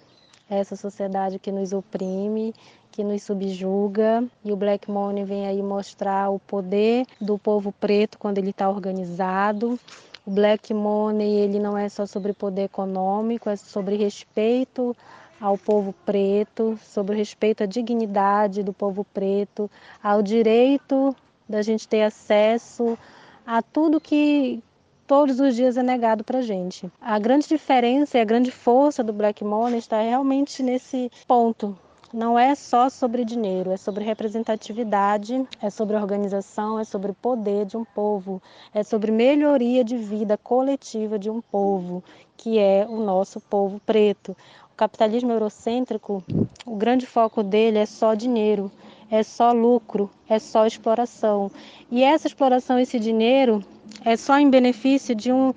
essa 0.49 0.77
sociedade 0.77 1.39
que 1.39 1.51
nos 1.51 1.73
oprime 1.73 2.55
que 2.93 3.03
nos 3.03 3.23
subjuga 3.23 4.23
e 4.45 4.53
o 4.53 4.57
Black 4.57 4.91
Money 4.91 5.25
vem 5.25 5.47
aí 5.47 5.63
mostrar 5.63 6.31
o 6.31 6.39
poder 6.39 7.07
do 7.19 7.39
povo 7.39 7.73
preto 7.73 8.19
quando 8.19 8.37
ele 8.37 8.51
está 8.51 8.69
organizado. 8.69 9.81
O 10.27 10.31
Black 10.31 10.73
Money 10.75 11.41
ele 11.41 11.59
não 11.59 11.77
é 11.77 11.89
só 11.89 12.05
sobre 12.05 12.35
poder 12.35 12.65
econômico, 12.65 13.49
é 13.49 13.57
sobre 13.57 13.97
respeito 13.97 14.95
ao 15.41 15.57
povo 15.57 15.95
preto, 16.05 16.79
sobre 16.85 17.17
respeito 17.17 17.65
à 17.65 17.67
dignidade 17.67 18.63
do 18.63 18.73
povo 18.73 19.05
preto, 19.13 19.69
ao 20.01 20.23
direito 20.23 21.17
da 21.49 21.63
gente 21.63 21.89
ter 21.89 22.03
acesso 22.03 22.97
a 23.45 23.63
tudo 23.63 24.01
que 24.01 24.63
todos 25.07 25.41
os 25.41 25.57
dias 25.57 25.77
é 25.77 25.83
negado 25.83 26.23
para 26.23 26.43
gente. 26.43 26.93
A 27.01 27.19
grande 27.19 27.49
diferença 27.49 28.19
e 28.19 28.21
a 28.21 28.25
grande 28.25 28.51
força 28.53 29.03
do 29.03 29.13
Black 29.13 29.43
Money 29.43 29.79
está 29.79 30.01
realmente 30.01 30.63
nesse 30.63 31.11
ponto 31.27 31.77
não 32.13 32.39
é 32.39 32.55
só 32.55 32.91
sobre 32.91 33.25
dinheiro, 33.25 33.71
é 33.71 33.77
sobre 33.77 34.05
representatividade, 34.05 35.47
é 35.63 35.71
sobre 35.71 35.97
organização, 35.97 36.79
é 36.79 36.85
sobre 36.85 37.13
poder 37.15 37.65
de 37.65 37.77
um 37.77 37.85
povo, 37.85 38.43
é 38.75 38.83
sobre 38.83 39.11
melhoria 39.11 39.83
de 39.83 39.97
vida 39.97 40.37
coletiva 40.37 41.19
de 41.19 41.31
um 41.31 41.41
povo, 41.41 42.05
que 42.37 42.59
é 42.59 42.87
o 42.87 43.01
nosso 43.01 43.41
povo 43.41 43.81
preto. 43.87 44.37
O 44.73 44.77
capitalismo 44.77 45.33
eurocêntrico, 45.33 46.23
o 46.67 46.77
grande 46.77 47.07
foco 47.07 47.43
dele 47.43 47.79
é 47.79 47.87
só 47.87 48.15
dinheiro, 48.15 48.71
é 49.11 49.23
só 49.23 49.53
lucro, 49.53 50.11
é 50.29 50.39
só 50.39 50.67
exploração. 50.67 51.51
E 51.91 52.03
essa 52.03 52.27
exploração, 52.27 52.79
esse 52.79 52.99
dinheiro, 52.99 53.65
é 54.05 54.17
só 54.17 54.39
em 54.39 54.51
benefício 54.51 55.15
de 55.15 55.33
um 55.33 55.55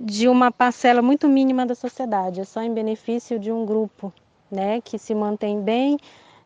de 0.00 0.28
uma 0.28 0.52
parcela 0.52 1.02
muito 1.02 1.26
mínima 1.26 1.66
da 1.66 1.74
sociedade, 1.74 2.40
é 2.40 2.44
só 2.44 2.62
em 2.62 2.72
benefício 2.72 3.36
de 3.36 3.50
um 3.50 3.66
grupo 3.66 4.12
né, 4.50 4.80
que 4.80 4.98
se 4.98 5.14
mantém 5.14 5.60
bem, 5.60 5.98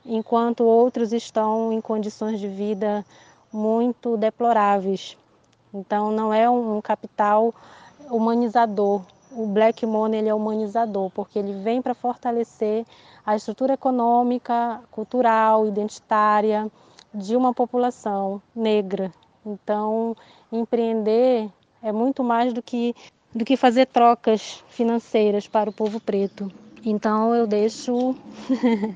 enquanto 0.05 0.65
outros 0.65 1.13
estão 1.13 1.73
em 1.73 1.81
condições 1.81 2.41
de 2.41 2.49
vida 2.49 3.05
muito 3.53 4.17
deploráveis. 4.17 5.17
Então 5.73 6.11
não 6.11 6.33
é 6.33 6.49
um 6.49 6.81
capital 6.81 7.55
humanizador. 8.11 9.03
O 9.31 9.47
black 9.47 9.87
money 9.87 10.21
ele 10.21 10.29
é 10.29 10.35
humanizador, 10.35 11.11
porque 11.11 11.39
ele 11.39 11.55
vem 11.63 11.81
para 11.81 11.95
fortalecer 11.95 12.85
a 13.25 13.35
estrutura 13.37 13.75
econômica, 13.75 14.81
cultural, 14.91 15.67
identitária 15.67 16.71
de 17.15 17.37
uma 17.37 17.55
população 17.55 18.43
negra. 18.55 19.13
Então, 19.45 20.17
empreender 20.51 21.49
é 21.83 21.93
muito 21.93 22.23
mais 22.23 22.53
do 22.53 22.63
que 22.63 22.95
do 23.35 23.47
que 23.47 23.57
fazer 23.57 23.87
trocas 23.87 24.63
financeiras 24.69 25.49
para 25.49 25.71
o 25.71 25.73
povo 25.73 25.99
preto. 25.99 26.53
Então 26.85 27.33
eu 27.33 27.47
deixo 27.47 28.15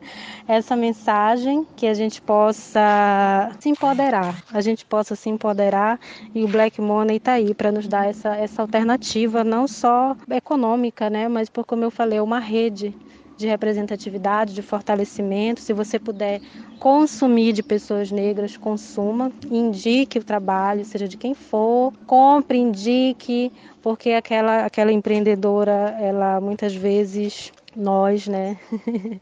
essa 0.48 0.74
mensagem 0.74 1.64
que 1.76 1.86
a 1.86 1.94
gente 1.94 2.20
possa 2.20 3.52
se 3.60 3.68
empoderar, 3.68 4.42
a 4.52 4.60
gente 4.60 4.84
possa 4.84 5.14
se 5.14 5.28
empoderar 5.28 6.00
e 6.34 6.42
o 6.42 6.48
Black 6.48 6.80
Money 6.80 7.18
está 7.18 7.34
aí 7.34 7.54
para 7.54 7.70
nos 7.70 7.86
dar 7.86 8.08
essa, 8.08 8.34
essa 8.34 8.60
alternativa, 8.60 9.44
não 9.44 9.68
só 9.68 10.16
econômica, 10.28 11.08
né, 11.08 11.28
mas 11.28 11.48
por 11.48 11.64
como 11.64 11.84
eu 11.84 11.90
falei, 11.90 12.18
uma 12.18 12.40
rede 12.40 12.92
de 13.36 13.46
representatividade, 13.46 14.54
de 14.54 14.62
fortalecimento. 14.62 15.60
Se 15.60 15.72
você 15.72 15.98
puder 15.98 16.40
consumir 16.78 17.52
de 17.52 17.62
pessoas 17.62 18.10
negras, 18.10 18.56
consuma, 18.56 19.30
indique 19.50 20.18
o 20.18 20.24
trabalho, 20.24 20.84
seja 20.84 21.06
de 21.06 21.16
quem 21.16 21.34
for, 21.34 21.92
compre, 22.06 22.58
indique, 22.58 23.52
porque 23.82 24.10
aquela 24.12 24.64
aquela 24.64 24.90
empreendedora, 24.90 25.96
ela 26.00 26.40
muitas 26.40 26.74
vezes 26.74 27.52
nós, 27.76 28.26
né? 28.26 28.58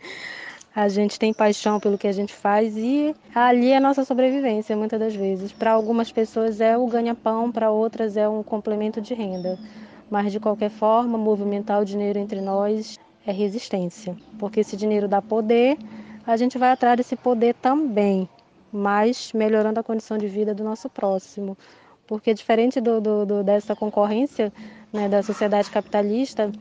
a 0.75 0.89
gente 0.89 1.19
tem 1.19 1.33
paixão 1.33 1.79
pelo 1.79 1.97
que 1.97 2.07
a 2.07 2.13
gente 2.13 2.33
faz 2.33 2.77
e 2.77 3.15
ali 3.35 3.71
é 3.71 3.77
a 3.77 3.81
nossa 3.81 4.05
sobrevivência, 4.05 4.77
muitas 4.77 4.99
das 4.99 5.15
vezes. 5.15 5.53
Para 5.53 5.73
algumas 5.73 6.11
pessoas 6.11 6.61
é 6.61 6.77
o 6.77 6.87
ganha-pão, 6.87 7.53
para 7.53 7.71
outras 7.71 8.17
é 8.17 8.29
um 8.29 8.43
complemento 8.43 9.01
de 9.01 9.15
renda. 9.15 9.59
Mas 10.11 10.33
de 10.33 10.41
qualquer 10.41 10.71
forma, 10.71 11.17
movimentar 11.17 11.81
o 11.81 11.85
dinheiro 11.85 12.19
entre 12.19 12.41
nós 12.41 12.99
é 13.27 13.33
resistência, 13.33 14.17
porque 14.39 14.61
esse 14.61 14.77
dinheiro 14.77 15.09
dá 15.09 15.23
poder, 15.23 15.79
a 16.27 16.37
gente 16.37 16.59
vai 16.59 16.71
atrás 16.71 16.97
desse 16.97 17.17
poder 17.17 17.55
também, 17.55 18.29
mas 18.73 19.33
melhorando 19.33 19.81
a 19.81 19.83
condição 19.83 20.19
de 20.19 20.27
vida 20.27 20.55
do 20.55 20.65
nosso 20.65 20.91
próximo. 20.91 21.57
Porque 22.07 22.35
diferente 22.35 22.81
do, 22.81 23.01
do, 23.01 23.25
do 23.25 23.45
dessa 23.45 23.75
concorrência 23.75 24.53
né, 24.93 25.09
da 25.09 25.23
sociedade 25.23 25.71
capitalista, 25.71 26.53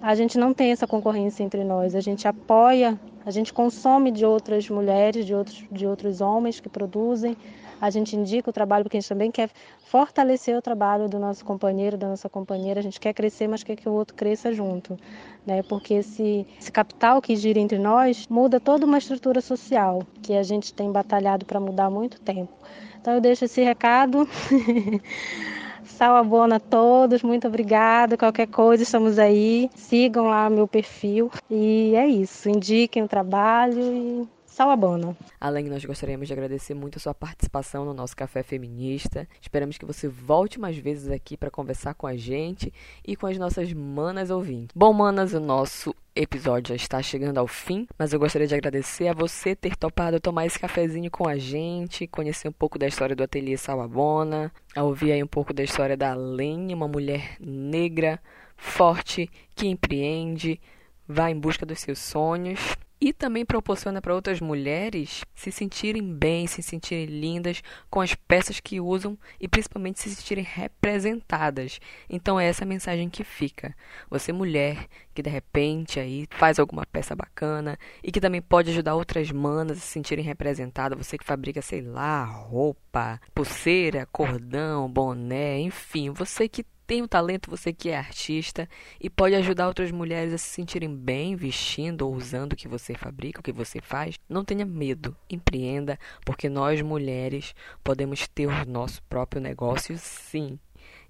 a 0.00 0.14
gente 0.14 0.38
não 0.38 0.54
tem 0.54 0.70
essa 0.70 0.86
concorrência 0.86 1.42
entre 1.42 1.64
nós. 1.64 1.94
A 1.94 2.00
gente 2.00 2.26
apoia, 2.26 2.98
a 3.24 3.30
gente 3.30 3.52
consome 3.52 4.10
de 4.10 4.24
outras 4.24 4.68
mulheres, 4.68 5.26
de 5.26 5.34
outros, 5.34 5.64
de 5.70 5.86
outros 5.86 6.20
homens 6.20 6.60
que 6.60 6.68
produzem. 6.68 7.36
A 7.80 7.88
gente 7.88 8.14
indica 8.14 8.50
o 8.50 8.52
trabalho 8.52 8.84
porque 8.84 8.98
a 8.98 9.00
gente 9.00 9.08
também 9.08 9.30
quer 9.30 9.50
fortalecer 9.86 10.56
o 10.56 10.60
trabalho 10.60 11.08
do 11.08 11.18
nosso 11.18 11.44
companheiro, 11.44 11.96
da 11.96 12.08
nossa 12.08 12.28
companheira. 12.28 12.80
A 12.80 12.82
gente 12.82 13.00
quer 13.00 13.14
crescer, 13.14 13.48
mas 13.48 13.62
quer 13.62 13.74
que 13.74 13.88
o 13.88 13.92
outro 13.92 14.14
cresça 14.14 14.52
junto, 14.52 14.98
né? 15.46 15.62
Porque 15.62 15.94
esse, 15.94 16.46
esse 16.58 16.70
capital 16.70 17.22
que 17.22 17.34
gira 17.36 17.58
entre 17.58 17.78
nós 17.78 18.26
muda 18.28 18.60
toda 18.60 18.84
uma 18.84 18.98
estrutura 18.98 19.40
social 19.40 20.02
que 20.22 20.34
a 20.34 20.42
gente 20.42 20.74
tem 20.74 20.92
batalhado 20.92 21.46
para 21.46 21.58
mudar 21.58 21.86
há 21.86 21.90
muito 21.90 22.20
tempo. 22.20 22.52
Então 23.00 23.14
eu 23.14 23.20
deixo 23.20 23.46
esse 23.46 23.62
recado. 23.62 24.28
Salabona 26.00 26.56
a 26.56 26.58
todos, 26.58 27.22
muito 27.22 27.46
obrigada. 27.46 28.16
Qualquer 28.16 28.46
coisa, 28.46 28.82
estamos 28.82 29.18
aí. 29.18 29.68
Sigam 29.74 30.28
lá 30.28 30.48
meu 30.48 30.66
perfil. 30.66 31.30
E 31.50 31.94
é 31.94 32.06
isso. 32.06 32.48
Indiquem 32.48 33.02
o 33.02 33.06
trabalho 33.08 33.78
e 33.78 34.28
Salabona. 34.50 35.16
Além, 35.40 35.66
nós 35.66 35.84
gostaríamos 35.84 36.26
de 36.26 36.32
agradecer 36.32 36.74
muito 36.74 36.96
a 36.96 37.00
sua 37.00 37.14
participação 37.14 37.84
no 37.84 37.94
nosso 37.94 38.16
Café 38.16 38.42
Feminista. 38.42 39.26
Esperamos 39.40 39.78
que 39.78 39.86
você 39.86 40.08
volte 40.08 40.58
mais 40.58 40.76
vezes 40.76 41.08
aqui 41.08 41.36
para 41.36 41.52
conversar 41.52 41.94
com 41.94 42.04
a 42.04 42.16
gente 42.16 42.72
e 43.06 43.14
com 43.14 43.28
as 43.28 43.38
nossas 43.38 43.72
manas 43.72 44.28
ouvintes. 44.28 44.74
Bom, 44.74 44.92
manas, 44.92 45.32
o 45.34 45.40
nosso 45.40 45.94
episódio 46.16 46.70
já 46.70 46.74
está 46.74 47.00
chegando 47.00 47.38
ao 47.38 47.46
fim, 47.46 47.86
mas 47.96 48.12
eu 48.12 48.18
gostaria 48.18 48.48
de 48.48 48.54
agradecer 48.54 49.06
a 49.06 49.14
você 49.14 49.54
ter 49.54 49.76
topado 49.76 50.18
tomar 50.18 50.46
esse 50.46 50.58
cafezinho 50.58 51.12
com 51.12 51.28
a 51.28 51.38
gente, 51.38 52.08
conhecer 52.08 52.48
um 52.48 52.52
pouco 52.52 52.76
da 52.76 52.88
história 52.88 53.14
do 53.14 53.22
Ateliê 53.22 53.56
Salabona, 53.56 54.52
ouvir 54.76 55.12
aí 55.12 55.22
um 55.22 55.28
pouco 55.28 55.54
da 55.54 55.62
história 55.62 55.96
da 55.96 56.12
Lene, 56.12 56.74
uma 56.74 56.88
mulher 56.88 57.36
negra, 57.38 58.20
forte, 58.56 59.30
que 59.54 59.68
empreende, 59.68 60.60
vai 61.06 61.30
em 61.30 61.38
busca 61.38 61.64
dos 61.64 61.78
seus 61.78 62.00
sonhos 62.00 62.58
e 63.00 63.12
também 63.12 63.44
proporciona 63.44 64.02
para 64.02 64.14
outras 64.14 64.40
mulheres 64.40 65.24
se 65.34 65.50
sentirem 65.50 66.02
bem, 66.14 66.46
se 66.46 66.62
sentirem 66.62 67.06
lindas 67.06 67.62
com 67.88 68.00
as 68.00 68.14
peças 68.14 68.60
que 68.60 68.80
usam 68.80 69.16
e 69.40 69.48
principalmente 69.48 70.00
se 70.00 70.14
sentirem 70.14 70.44
representadas. 70.44 71.80
Então 72.08 72.38
é 72.38 72.46
essa 72.46 72.66
mensagem 72.66 73.08
que 73.08 73.24
fica. 73.24 73.74
Você 74.10 74.32
mulher 74.32 74.86
que 75.14 75.22
de 75.22 75.30
repente 75.30 75.98
aí 75.98 76.26
faz 76.30 76.58
alguma 76.58 76.84
peça 76.84 77.16
bacana 77.16 77.78
e 78.02 78.12
que 78.12 78.20
também 78.20 78.42
pode 78.42 78.70
ajudar 78.70 78.94
outras 78.94 79.30
manas 79.30 79.78
a 79.78 79.80
se 79.80 79.86
sentirem 79.86 80.24
representadas, 80.24 80.98
você 80.98 81.16
que 81.16 81.24
fabrica, 81.24 81.62
sei 81.62 81.80
lá, 81.80 82.24
roupa, 82.24 83.20
pulseira, 83.34 84.06
cordão, 84.12 84.90
boné, 84.90 85.58
enfim, 85.60 86.10
você 86.10 86.48
que 86.48 86.64
tem 86.90 87.02
o 87.02 87.06
talento, 87.06 87.48
você 87.48 87.72
que 87.72 87.88
é 87.88 87.96
artista 87.96 88.68
e 89.00 89.08
pode 89.08 89.36
ajudar 89.36 89.68
outras 89.68 89.92
mulheres 89.92 90.34
a 90.34 90.38
se 90.38 90.46
sentirem 90.46 90.92
bem 90.92 91.36
vestindo 91.36 92.02
ou 92.02 92.12
usando 92.12 92.54
o 92.54 92.56
que 92.56 92.66
você 92.66 92.94
fabrica, 92.94 93.38
o 93.38 93.44
que 93.44 93.52
você 93.52 93.80
faz, 93.80 94.18
não 94.28 94.44
tenha 94.44 94.66
medo, 94.66 95.16
empreenda, 95.30 95.96
porque 96.26 96.48
nós 96.48 96.82
mulheres 96.82 97.54
podemos 97.84 98.26
ter 98.26 98.48
o 98.48 98.64
nosso 98.66 99.00
próprio 99.04 99.40
negócio 99.40 99.96
sim. 99.98 100.58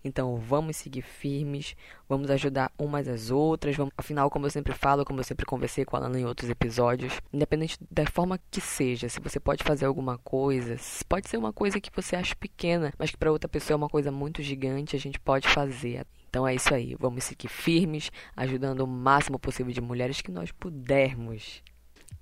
Então 0.05 0.37
vamos 0.37 0.77
seguir 0.77 1.03
firmes, 1.03 1.77
vamos 2.09 2.31
ajudar 2.31 2.73
umas 2.79 3.07
às 3.07 3.31
outras. 3.31 3.77
Vamos... 3.77 3.93
Afinal, 3.97 4.31
como 4.31 4.47
eu 4.47 4.51
sempre 4.51 4.73
falo, 4.73 5.05
como 5.05 5.21
eu 5.21 5.25
sempre 5.25 5.45
conversei 5.45 5.85
com 5.85 5.97
a 5.97 6.01
Lana 6.01 6.19
em 6.19 6.25
outros 6.25 6.49
episódios, 6.49 7.21
independente 7.33 7.79
da 7.91 8.07
forma 8.07 8.41
que 8.51 8.61
seja, 8.61 9.09
se 9.09 9.21
você 9.21 9.39
pode 9.39 9.63
fazer 9.63 9.87
alguma 9.87 10.19
coisa, 10.19 10.77
pode 11.09 11.29
ser 11.29 11.37
uma 11.37 11.53
coisa 11.53 11.81
que 11.81 11.91
você 11.95 12.17
acha 12.17 12.35
pequena, 12.35 12.93
mas 12.99 13.11
que 13.11 13.17
para 13.17 13.33
outra 13.33 13.49
pessoa 13.49 13.75
é 13.75 13.77
uma 13.77 13.89
coisa 13.89 14.11
muito 14.11 14.43
gigante, 14.43 14.97
a 14.97 15.01
gente 15.01 15.21
pode 15.21 15.49
fazer. 15.49 16.07
Então 16.29 16.47
é 16.47 16.55
isso 16.55 16.73
aí, 16.73 16.95
vamos 16.99 17.25
seguir 17.25 17.49
firmes, 17.49 18.11
ajudando 18.37 18.81
o 18.81 18.87
máximo 18.87 19.39
possível 19.39 19.73
de 19.73 19.81
mulheres 19.81 20.21
que 20.21 20.31
nós 20.31 20.53
pudermos. 20.53 21.63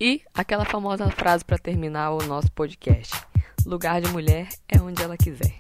E 0.01 0.23
aquela 0.33 0.65
famosa 0.65 1.11
frase 1.11 1.45
para 1.45 1.59
terminar 1.59 2.13
o 2.13 2.23
nosso 2.27 2.51
podcast: 2.53 3.15
lugar 3.67 4.01
de 4.01 4.09
mulher 4.11 4.49
é 4.69 4.81
onde 4.81 5.03
ela 5.03 5.17
quiser. 5.17 5.59